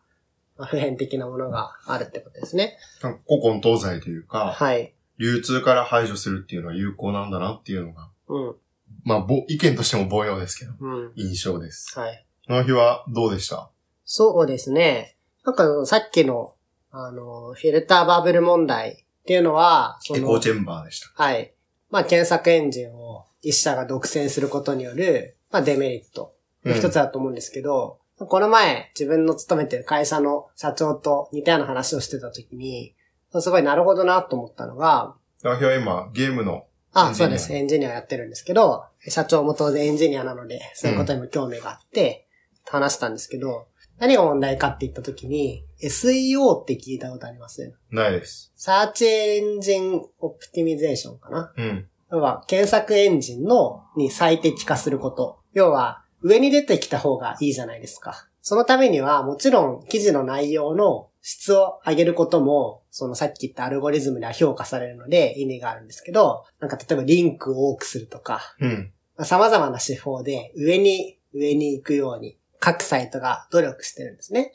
[0.56, 2.78] まあ普遍的なものがあるってことですね。
[3.00, 4.94] 古今東西というか、はい。
[5.18, 8.56] 流通から排除するっていうのは有効なんだなっていうのが、うん。
[9.04, 11.12] まあ、ぼ意見としても凡庸ですけど、うん。
[11.16, 11.98] 印象です。
[11.98, 12.24] はい。
[12.46, 13.70] この日はどうでした？
[14.04, 15.16] そうですね。
[15.44, 16.54] なんかさっきの、
[16.90, 21.10] あの、フィルターバブル問題っていうのは、そのエコーチェンバーでした。
[21.14, 21.52] はい。
[21.90, 26.34] まあ検索エンジンを一社が独占することによる、まあデメリット
[26.64, 32.94] の一つだと思うんですけど、この前自分の勤めてる会社の社長と似たような話をしてた時に、
[33.40, 36.64] すごいなるほどなと思ったのが、代表は今、ゲームの、エ
[36.94, 37.52] あ、ンジニアそうです。
[37.52, 42.28] エンジニアやってるんですけど、社長も当然エンジニアなので、そういうことにも興味があって、
[42.66, 43.66] 話したんですけど、
[43.98, 47.74] 何が問題かって言った時に、SEO って聞いたことあります？
[47.90, 48.52] ないです。
[48.56, 51.52] search engine optimization かな？
[51.56, 51.88] うん。
[52.12, 55.38] 要は、検索エンジンの、に最適化すること。
[55.52, 58.28] 要は、上に出てきた方がいいじゃないですか。
[58.40, 68.92] そのためには、もちろん、記事の内容の質を上げることも、そのさっき言ったアルゴリズムでは評価されるので意味があるんですけど、なんか例えばリンクを多くするとか、うん。
[69.20, 74.52] 様々な手法で上に、上に行くように、各サイトが努力してるんですね。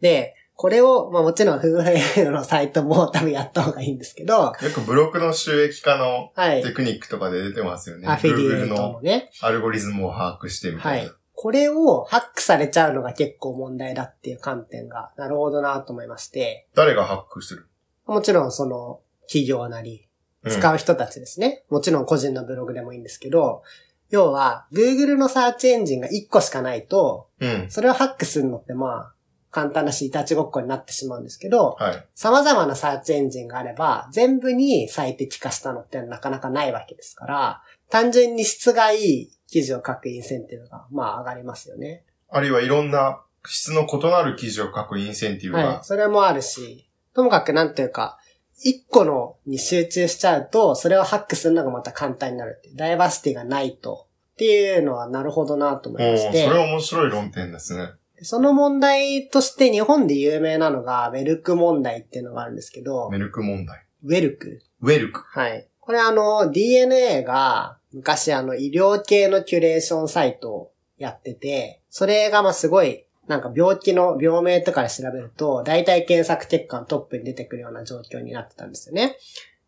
[0.00, 6.62] で、これを、まあもちろん、夫婦のサイトも 多分やった方がいいんですけど、よくブログの収益化のはい。
[6.62, 8.08] テクニックとかで出てますよね。
[8.08, 9.30] アフィリエイトののね。
[9.40, 11.08] アルゴリズムを把握してみたいな。
[11.08, 11.12] はい。
[11.34, 17.68] これをハックされちゃうのが結構問題だっていう観点が、なるほどなと思いまして、誰がハックする？
[18.06, 20.08] もちろんその企業なり、うん
[20.50, 21.64] 使う人たちですね。
[21.68, 23.62] もちろん個人のブログでもいいんですけど、
[24.10, 27.66] 要は、Google のサーチエンジンが1個しかないと、うん。
[27.68, 29.12] それをハックするのってまあ、
[29.50, 32.06] 簡単だし、いたちごっこになってしまうんですけど、はい。
[32.14, 42.04] 様々なサーチエンジンがあれば、全部に最適化したのってなかなかないわけですから、単純に質がいい記事を書くインセンティブが、まあ上がりますよね。
[42.30, 45.84] あるいはいろんな質の異なる記事を書くインセンティブはいが。。
[45.84, 48.18] それもあるし、ともかくなんていうか、
[48.62, 52.76] 一個のに集中しちゃうと、それをハックするのがまた簡単になるっていう。
[52.76, 54.06] ダイバーシティがないと。
[54.34, 56.42] っていうのはなるほどなと思いまして。
[56.46, 57.90] れは面白い論点ですね。
[58.22, 63.84] その問題として日本で有名なのが、ウェルク問題っていうのがあるんですけど、メルク問題。
[64.04, 65.22] ウェルクウェルク。
[65.26, 65.68] はい。
[65.80, 79.16] これあの、DNA が昔あの医療系のキュレーションサイトをやってて、それがまあすごい、なんか病気の病名とかで調べると、大体検索結果のトップに出てくるような状況になってたんですよね。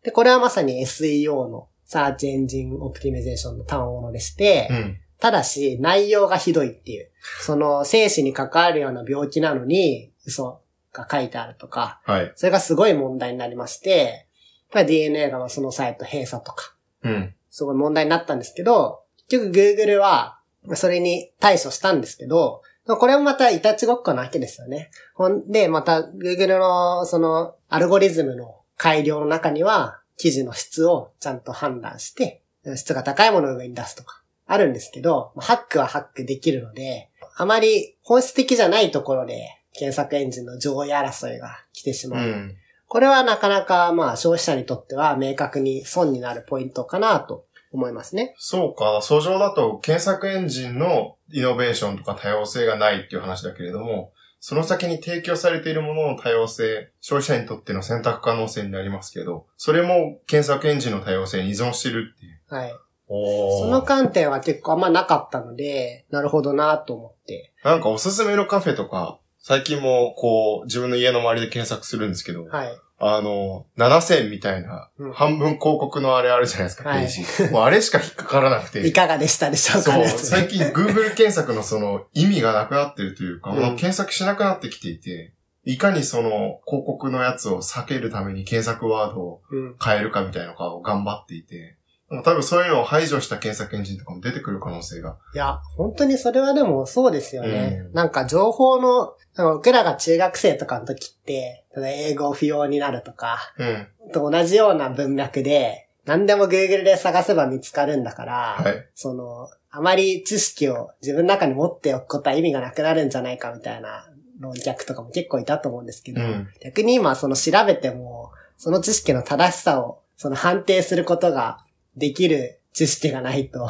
[0.03, 4.97] で、これはまさに SEO のサーチエンジンオプティミゼーションの単語でして、うん。
[5.19, 10.61] ただし内容がひどいっていう、その生死に関わるような病気なのに嘘
[10.93, 12.31] が書いてあるとか、はい。
[12.35, 14.27] それがすごい問題になりまして、
[14.73, 17.35] DNA がそのサイト閉鎖とか、うん。
[17.51, 20.39] すごい問題になったんですけど、結局 Google は、
[20.75, 22.61] それに対処したんですけど、
[22.97, 24.91] これもまたいたちごっこなわけですよね。
[25.13, 32.41] ほんで、また Google のそのアルゴリズムの改良の中には、記事の質をちゃんと判断して、
[32.75, 42.27] 質が高いものを上に出すとか、あるんですけど、ハックはハックできるので、あまり本質的じゃないところで検索エンジンの上位争いが来てしまう。
[42.27, 42.55] うん。
[42.87, 48.35] これはなかなかまあ消費者にとっては明確に損になるポイントかなと思いますね。
[48.37, 48.99] そうか。
[49.01, 62.39] 訴状だと検索エンジンのイノベーションとか多様性がないっていう話だけれども、その先に提供されているものの多様性、消費者にとっての選択可能性になりますけど、それも検索エンジンの多様性に依存してるっていう。
[62.47, 62.75] はい。
[63.07, 67.53] おその観点は結構あんまなかったので、なるほどなと思って。
[67.63, 72.67] なんかおすすめのカフェとか、最近もこう自分の家の周りで検索するんですけど、はい。
[73.03, 77.51] あの、7000みたいな、うん半分広告のあれあるじゃないですか、はいページ。
[77.51, 78.85] もうあれしか引っかからなくて。
[78.87, 80.07] いかがでしたでしょうかそう、ね。
[80.07, 85.33] 最近 Google 検索のその意味がなくなってるというか、うんもう検索しなくなってきていて、
[85.63, 89.75] いかにその広告のやつを避けるために検索ワードをうん。
[89.83, 91.77] 変えるかみたいなのを頑張っていて、
[92.11, 95.17] もう多分そういうのを排除した検索エンジンとかも出てくる可能性が。
[95.33, 97.83] いや、本当にそれはでもそうですよね。
[97.87, 103.87] うんなんか情報の、なんか僕らが中学生とかの時って、英語不要になるとか、うん。
[104.11, 108.89] と同じような文脈で、何でも Google で探せば見つかるんだから、はい。
[108.93, 114.09] その、あまり知識を自分の中に持っておくことは意味がなくなるんじゃないかみたいな
[114.39, 116.49] 論客とかも結構いたと思うんですけど、うん。
[116.61, 121.63] 逆に今その調べても、その知識の正しさをその判定することが
[121.95, 123.69] できる知識がないと、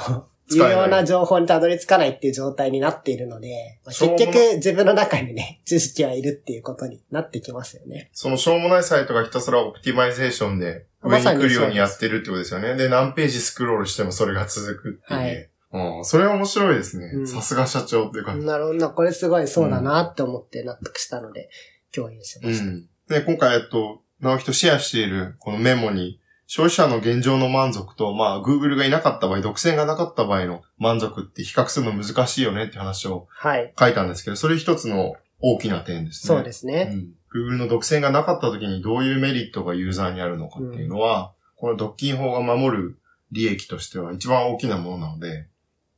[0.49, 8.09] 有使えな情報にたどり着かないっていう状態になっているので、まあ結局自分の中にね、 知識はいるっていうことになってきますよね。
[8.13, 12.76] そのしょうもないサイトがひたすらオプティマイゼーションで上に来るようにやってるってことですよね。
[12.76, 15.19] で、何ページスクロールしてもそれが続くっていう。
[15.19, 17.05] はいうん、それは面白いですね。
[17.13, 18.36] うんさすが社長っていうか。
[18.36, 21.49] なるほど、これすごいそうだなって思って納得したので、
[21.93, 22.65] 共有しました。
[22.65, 22.89] うん。
[23.07, 26.19] で、今回、えっと、直樹とシェアしているこのメモに、
[26.54, 33.74] 消費者の現状の満足と、まあ、Google がいなかった場合、独占がなかった場合の満足って比較するの難しいよねって話をはい。
[33.80, 36.36] 書いたんですけど、それ一つの大きな点ですね。
[36.36, 36.89] そうですね。
[37.34, 37.52] うん。
[37.54, 42.97] Google の独占がなかった時にどういうメリットがユーザーにあるのかっていうのは、この独禁法が守る
[43.32, 45.47] 利益としては一番大きなものなので、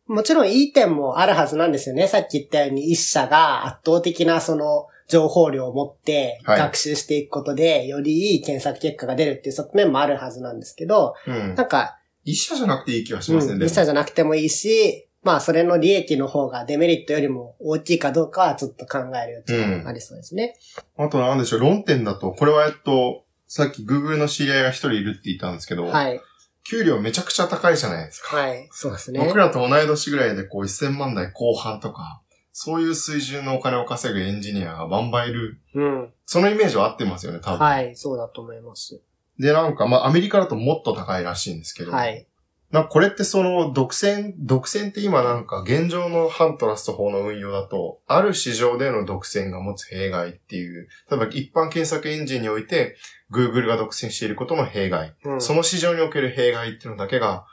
[0.06, 2.08] もちろんいい点もあるはずなんですよね。
[2.08, 11.64] さっき言ったように一社が圧倒的なその情報量を持ってはい学習していくことで、よりいい検索結果が出るっていう側面もあるはずなんですけど、うんな。
[11.64, 20.56] んか、一社じゃなくていい気がしうますね、ん、でも一社じゃなくてもいいし、まあそれの利益の方がデメリットよりも大きいかどうかはちょっと考える余地がありそうですね。
[20.98, 26.20] あとなんでしょう、論点だと、これはえっと、さっき Google の知り合いが一人いるって言ったんですけど、はい。
[26.66, 28.38] 給料めちゃくちゃ高いじゃないですか。
[28.38, 28.70] はい。
[28.72, 29.20] そうですね。
[29.20, 32.22] 僕らと同い年ぐらいでこう1000万台後半とか、
[32.54, 35.60] そういう水準のお金を稼ぐエンジニアがバンバンいる。
[35.74, 36.14] うん。
[36.26, 37.66] そのイメージは合ってますよね、多分。
[37.66, 37.96] はい。
[37.96, 39.02] そうだと思います。
[39.40, 42.28] で、なんか、まあ、アメリカだともっと高いらしいんですけど、はい。
[42.74, 52.98] なこれってその独占、独占って今なんか現状の反トラスト法の運用だと、ある市場での独占が持つ弊害っていう、例えば一般検索エンジンにおいて
[53.32, 55.42] Google が独占していることの弊害、うん。
[55.42, 57.46] その市場における弊害っていうのだけが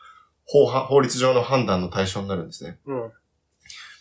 [0.47, 2.79] 法は法律上の判断の対象になるんですね。
[2.87, 3.13] うん。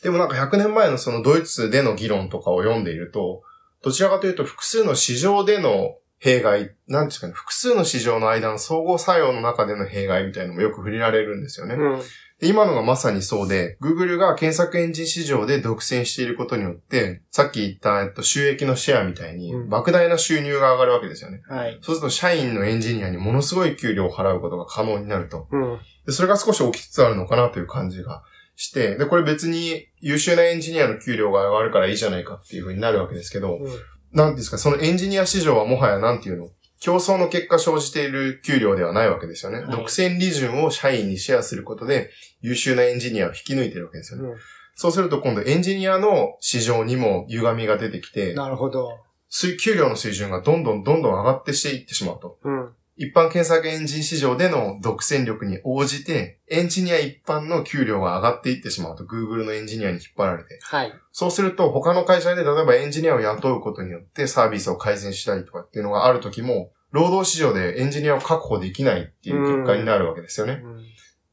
[0.04, 3.44] でもなんか100年前のそのドイツでの議論とかを読んでいると、
[3.84, 11.76] どちらかというと複数の市場での弊害、なんですかね、複数の市場の間の相互作用の中での弊害みたいなのもよく触れられるんですよね。
[11.76, 12.02] うん。
[12.40, 21.42] で今のがまさにそうで、Google が検索エンジン市場で独占していることによって、さっき言った、えっと、収益のシェアみたいに、うん莫大な収入が上がるわけですよね。
[21.48, 21.78] はい。
[21.82, 25.48] そうすると、社員のエンジニアにものすごい給料を払うことが可能になると。
[25.52, 25.80] うん。
[26.06, 28.24] でそれが少し起きつつあるのかなという感じが
[28.62, 33.68] して、で、これ別に優秀なエンジニアの給料が上がるからいいじゃないかっていう風になるわけですけど、うん。
[34.12, 36.50] なんですか、そのエンジニア市場はもはやなんていうの？
[36.82, 39.60] 競争の結果生じている給料ではないわけですよね。
[39.60, 42.10] はい独占利潤を社員にシェアすることで
[42.42, 44.30] 優秀なエンジニアを引き抜いてるわけですよね。
[44.30, 44.38] うん
[44.82, 48.98] そうすると今度エンジニアの市場にも歪みが出てきて、なるほど。
[49.28, 52.40] 水給料の水準がどんどんどんどん上がってしていってしまうと。
[52.46, 52.70] うん。
[53.00, 60.60] 一般検索エンジン市場での独占力に応じて、エンジニア一般の給料が上がっていってしまうと、Google のエンジニアに引っ張られて。
[60.64, 60.92] はい。
[61.14, 70.62] そうすると、他の会社で例えばエンジニアを雇うことによってサービスを改善したりとかっていうのがある時も、労働市場でエンジニアを確保できないっていう結果になるわけですよね。
[70.62, 70.84] うん。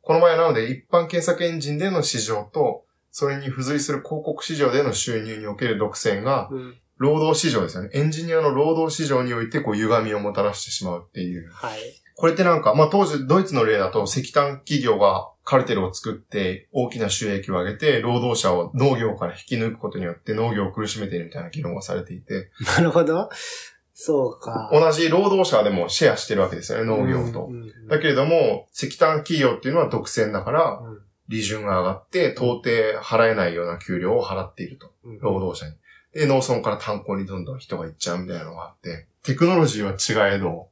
[0.03, 6.77] この場合はなので、一般検索エンジンでの市場と、それに付随する広告市場での収入における独占が、うん。
[6.99, 7.91] 労働市場ですよね。
[7.93, 11.51] エンジニアの労働市場において、こう、歪みをもたらしてしまうっていう。
[11.53, 11.81] はい。
[12.15, 23.29] これってなんか、まあ当時、ドイツの例だと石炭企業がカルテルを作って大きな収益を上げて、労働者を農業から引き抜くことによって農業を苦しめているみたいな議論がされていて、なるほど。
[23.93, 24.71] そうか。
[24.73, 27.47] 同じ労働者でもシェアしてるわけですよね、農業と。
[27.47, 32.71] うんうんだけれども、石炭企業っていうのは独占だから、うん利潤が上がって、到底
[33.03, 34.93] 払えないような給料を払っていると。
[35.05, 35.77] うん労働者に。
[36.17, 40.69] で、農村から炭鉱にどんどん人が行っちゃうみたいなのがあって、テクノロジーは違えど、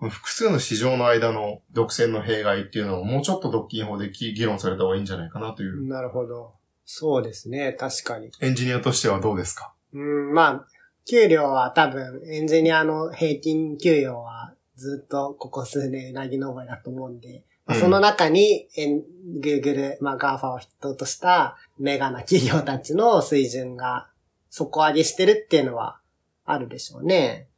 [0.00, 6.52] 複数の市場の間の独占の弊害っていうのをもうちょっと独禁法で議論された方がいいんじゃないかなという、なるほど。
[6.84, 7.72] そうですね。
[7.78, 8.30] 確かに。
[8.40, 9.72] エンジニアとしてはどうですか？
[9.92, 10.66] うん、まあ、
[11.08, 19.02] 給料は多分、エンジニアの平均給与はずっとここ数年うなぎ登りだと思うんで、まあうんその中に、エン
[19.40, 24.07] Google、まあ GAFA を筆頭としたメガな企業たちの水準が
[24.50, 25.98] 底上げしてるっていうのは
[26.44, 27.48] あるでしょうね。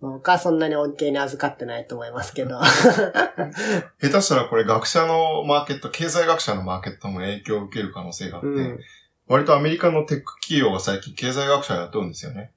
[0.00, 2.60] まあ僕はそんなに恩恵に預かってないと思いますけど。
[2.60, 8.80] 下手したらこれ学者のマーケット、経済学者のマーケットも影響を受ける可能性があって、うん。
[9.26, 12.52] 割とアメリカのテック企業が最近経済学者を雇うんですよね。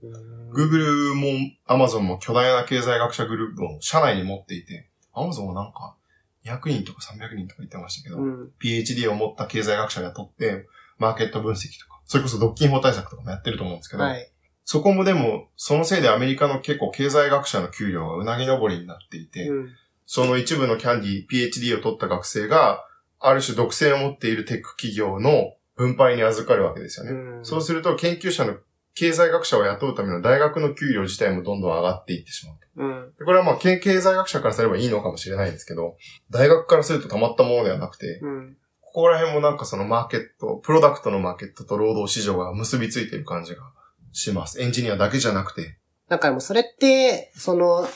[0.52, 1.28] Google も
[1.68, 5.96] Amazon も巨大な経済学者グループを社内に持っていて、Amazon はなんか
[6.44, 8.52] 200人とか300人とか言ってましたけど、うん。
[8.62, 10.68] PhD を持った経済学者が雇って、
[10.98, 14.32] マーケット分析とか、それこそ独禁法対策とかもやってると思うんですけど、はい。
[14.64, 19.70] そこもでも、そのせいでアメリカの結構経済学者の給料がうなぎ登りになっていて、うん。
[20.05, 22.84] その一部のキャンディー、PhD を取った学生が、
[23.20, 27.12] ある種独占を持っているテック企業の分配に預かるわけですよね。
[27.12, 28.58] うんそうすると、研究者の
[28.93, 32.68] 経済学者を雇うための大学の給料自体もどんどん上がっていってしまうと。
[32.78, 33.14] うん。
[33.18, 35.95] でこれはまあ、経経済学者からすればいいのかもしれないんですけど、
[36.30, 38.58] 大学からするとたまったものではなくて、うん。
[38.98, 43.62] ここら辺もなんかそのマーケット、プロダクトのマーケットと労働市場が結びついてる感じが
[44.12, 44.60] します。
[44.60, 45.78] エンジニアだけじゃなくて。
[46.10, 47.88] なんかもうそれって、その、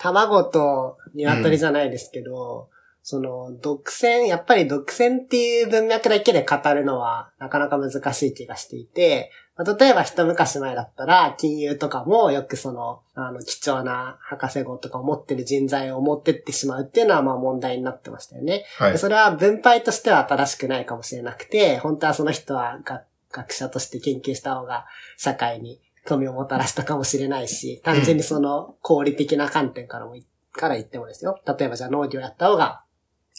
[0.00, 2.70] 卵と鶏じゃないですけど、
[3.04, 18.64] その、独占、やっぱり独占っていう文脈だけで語るのはなかなか難しい気がしていて、まあ例えば一昔前だったら、金融とかもよくその、あの、貴重な博士号とかを持ってる人材を持ってってしまうっていうのはまあ問題になってましたよね。
[18.78, 18.98] はいで。
[18.98, 24.86] それは分配としては正しくないかもしれなくて、本当はその人は学学者として研究した方が
[25.16, 31.40] 社会に富をもたらしたかもしれないし、単純にその合理的な観点からもい、から言ってもですよ。
[31.46, 32.84] 例えばじゃあ農業やった方が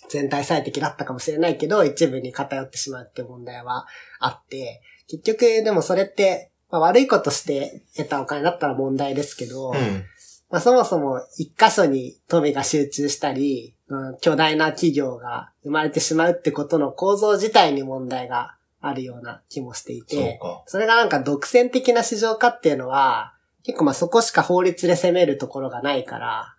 [0.10, 3.86] 全体最適だったかもしれないけど、一部に偏ってしまうっていう問題は
[4.20, 10.06] あって、結局でもそれって、まあ、悪いことして得たお金だったら問題ですけど、うん。
[10.50, 20.64] まあ、そもそも一箇所に富が集中したり、うん巨大な企業が生まれてしまうってことの構造自体に問題があるような気もしていて、か。
[20.66, 23.34] それがなんか独占的な市場化っていうのは、
[23.64, 26.56] 結構まあそこしか法律で攻めるところがないから、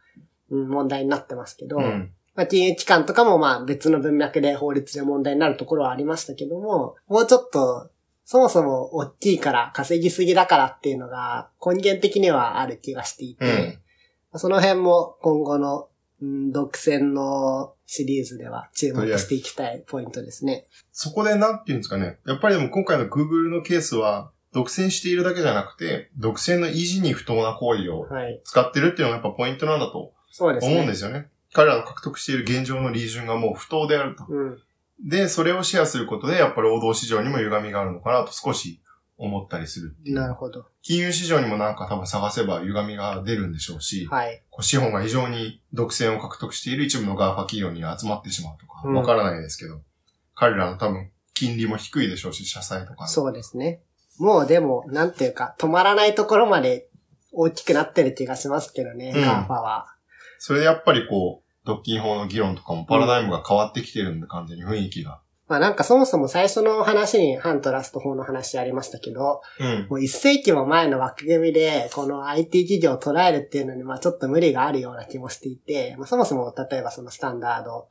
[0.51, 2.13] うん、問題になってますけど、うん。
[2.35, 7.91] まあ、金融機関とかもまあ別の文脈で法律で問題になるところはありましたけども、もうちょっと、
[8.25, 13.79] そもそも大きいから稼ぎすぎだからっていうのが根源的にはある気がしていて、
[14.35, 15.89] その辺も今後の、
[16.23, 20.67] うん、独占のシリーズでは注目していきたいポイントですね。
[20.91, 22.19] そこでなんていうんですかね。
[22.27, 28.41] やっぱりでも今回の Google のケースは、独占しているだけじゃなくて、独占の維持に不当な行為をはい。
[28.45, 30.15] 使ってるっていうのがやっぱポイントなんだと。
[30.41, 31.29] 思うんですよね。
[31.53, 34.25] 彼らの獲得している現状の利潤がもう不当であると。
[34.29, 34.59] うん。
[35.03, 38.81] で、それをシェアすることで、やっぱり労働市場にも歪みがあるのかなと少し
[39.17, 39.97] 思ったりする。
[40.07, 40.67] なるほど。
[40.83, 44.43] 金融市場にもなんか多分探せば歪みが出るんでしょうし、はい。
[44.51, 49.81] こう資本が非常に独占を獲得している一部の GAFA 企業に集まってしまうとか、うんわからないですけど、
[50.35, 53.09] 彼らの多分金利も低いでしょうし、社債とかの。
[53.09, 53.81] そうですね。
[54.19, 56.89] もうでも、なんていうか、止まらないところまで
[57.33, 59.87] 大きくなってる気がしますけどね、うん GAFA は。
[60.39, 65.21] それでやっぱりこう、独禁法の議論とかもパラダイムが変わってきてるんで、完全に雰囲気が。
[65.47, 69.87] まあなんかそもそも最初の話に反トラスト法の話ありましたけど、うん。
[69.91, 77.89] もう一世紀も前の枠組みで、この IT 企業を捉えるっていうのに、まあちょっと無理があるような気もしていて、まあそもそも例えばそのスタンダード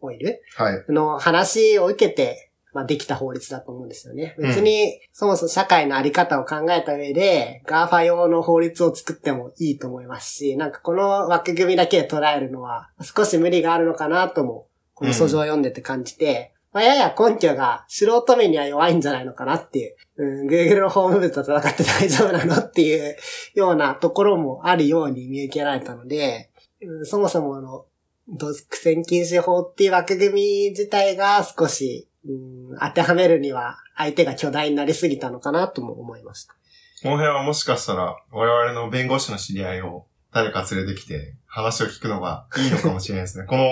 [0.00, 0.92] オイルはい。
[0.92, 2.47] の話を受けて、
[2.78, 4.36] まあできた法律だと思うんですよね。
[4.38, 23.16] 別に、そもそも社会のあり方を考えた上で、 GAFA 用の法律を作ってもいいと思いますし、なんかこの枠組みだけで捉えるのは、少し無理があるのかなとも、この訴状を読んでて感じて、まあ、やや根拠が素人目には弱いんじゃないのかなっていう、うん、Google の法務部と戦って大丈夫なのっていう
[23.54, 26.50] ようなところもあるように見受けられたので、
[26.82, 27.86] うん、そもそもの
[28.28, 36.54] 独占禁止法っていう枠組み自体が少し、うん、当てはめるには相手が巨大になりすぎたのかなとも思いました。
[37.02, 43.46] この辺はもしかしたら、我々の弁護士の知り合いを誰か連れてきて話を聞くのがいいのかもしれないですね。
[43.48, 43.66] この、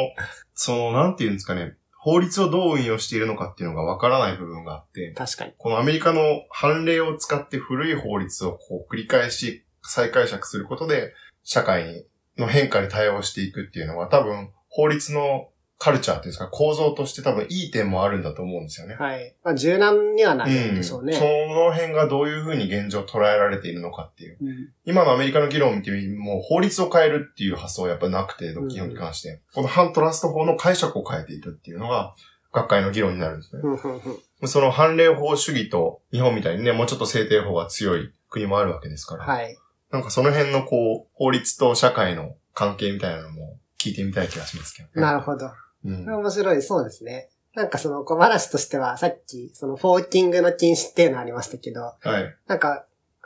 [0.55, 5.53] その、なんていうんですかね、法律をどう運用しているのかっていうのがわからない部分があって、確かに。
[5.59, 12.07] このアメリカの判例を使って古い法律をこう繰り返し再解釈することで、社会
[12.39, 15.49] の変化に対応していくっていうのは多分法律の
[15.79, 18.95] カルチャーっていうんですか、構造として多分いい点もあるんだと思うんですよね。
[18.95, 19.35] はい。
[19.45, 21.13] まあ、柔軟にはなるんでしょうね。
[21.13, 24.39] その辺がどういうふうに現状捉えられているのかっていう。
[24.41, 29.41] うん今のアメリカの議論を見てみもう法律を変えるっていう発想はやっぱなくて、独禁法に関して。
[29.53, 32.15] この反トラスト法の解釈を変えていくっていうのが、
[32.53, 33.63] 学会の議論になるんですね。
[33.65, 39.25] うんうんうんその判例法主義と日本みたいにね、もうちょっと制定法が強い国もあるわけですから。
[39.25, 39.57] はい。
[39.91, 45.01] なんかその辺のこう、法律と社会の関係みたいなのも聞いてみたい気がしますけどね。
[45.01, 45.51] なるほど。
[45.87, 46.19] うん。
[46.21, 47.29] 面白い、そうですね。
[47.55, 52.37] なんかその小話としては、さっき、そのフォーキングの禁止っていうのありましたけど、はい。
[52.47, 52.85] なんか、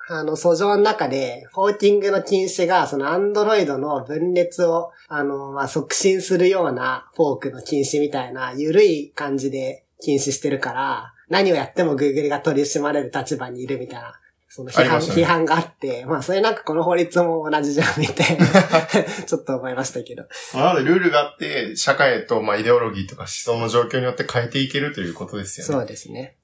[0.08, 14.19] あの、訴状の中で、フォーキングの禁止が、そのアンドロイドの分裂を、あの、まあ、促進するようなフォークの禁止みたいな、緩い感じで禁止してるから、何をやっても Google が取り締まれる立場にいるみたいな、
[14.53, 18.46] その批判、ね批判があって、まあ、それなんかこの法律も同じじゃん、みたいな、
[19.24, 20.24] ちょっと思いましたけど。
[20.53, 25.72] まあなので、ルールがあって、社会と、まあ、イデオロギーとか思想の状況によって変えていけるということですよね。
[25.72, 26.36] そうですね。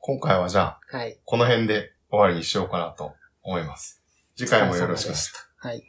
[0.00, 1.18] 今回はじゃあ、はい。
[1.24, 4.02] この辺で終わりにしようかなと思います。
[4.36, 5.14] 次回もよろしく。
[5.56, 5.82] はい。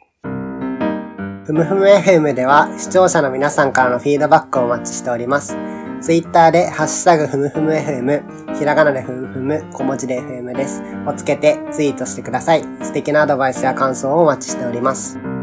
[1.44, 5.77] ふむふむ FM では視聴者の皆さんからのフィードバックをお待ちしております。
[6.00, 10.82] ツイッターでハッシュタグふむふむ FM、ひらがなでふむふむ、小文字で FM です。
[11.06, 12.62] をつけてツイートしてください。
[12.82, 15.37] 素敵なアドバイスや感想をお待ちしております。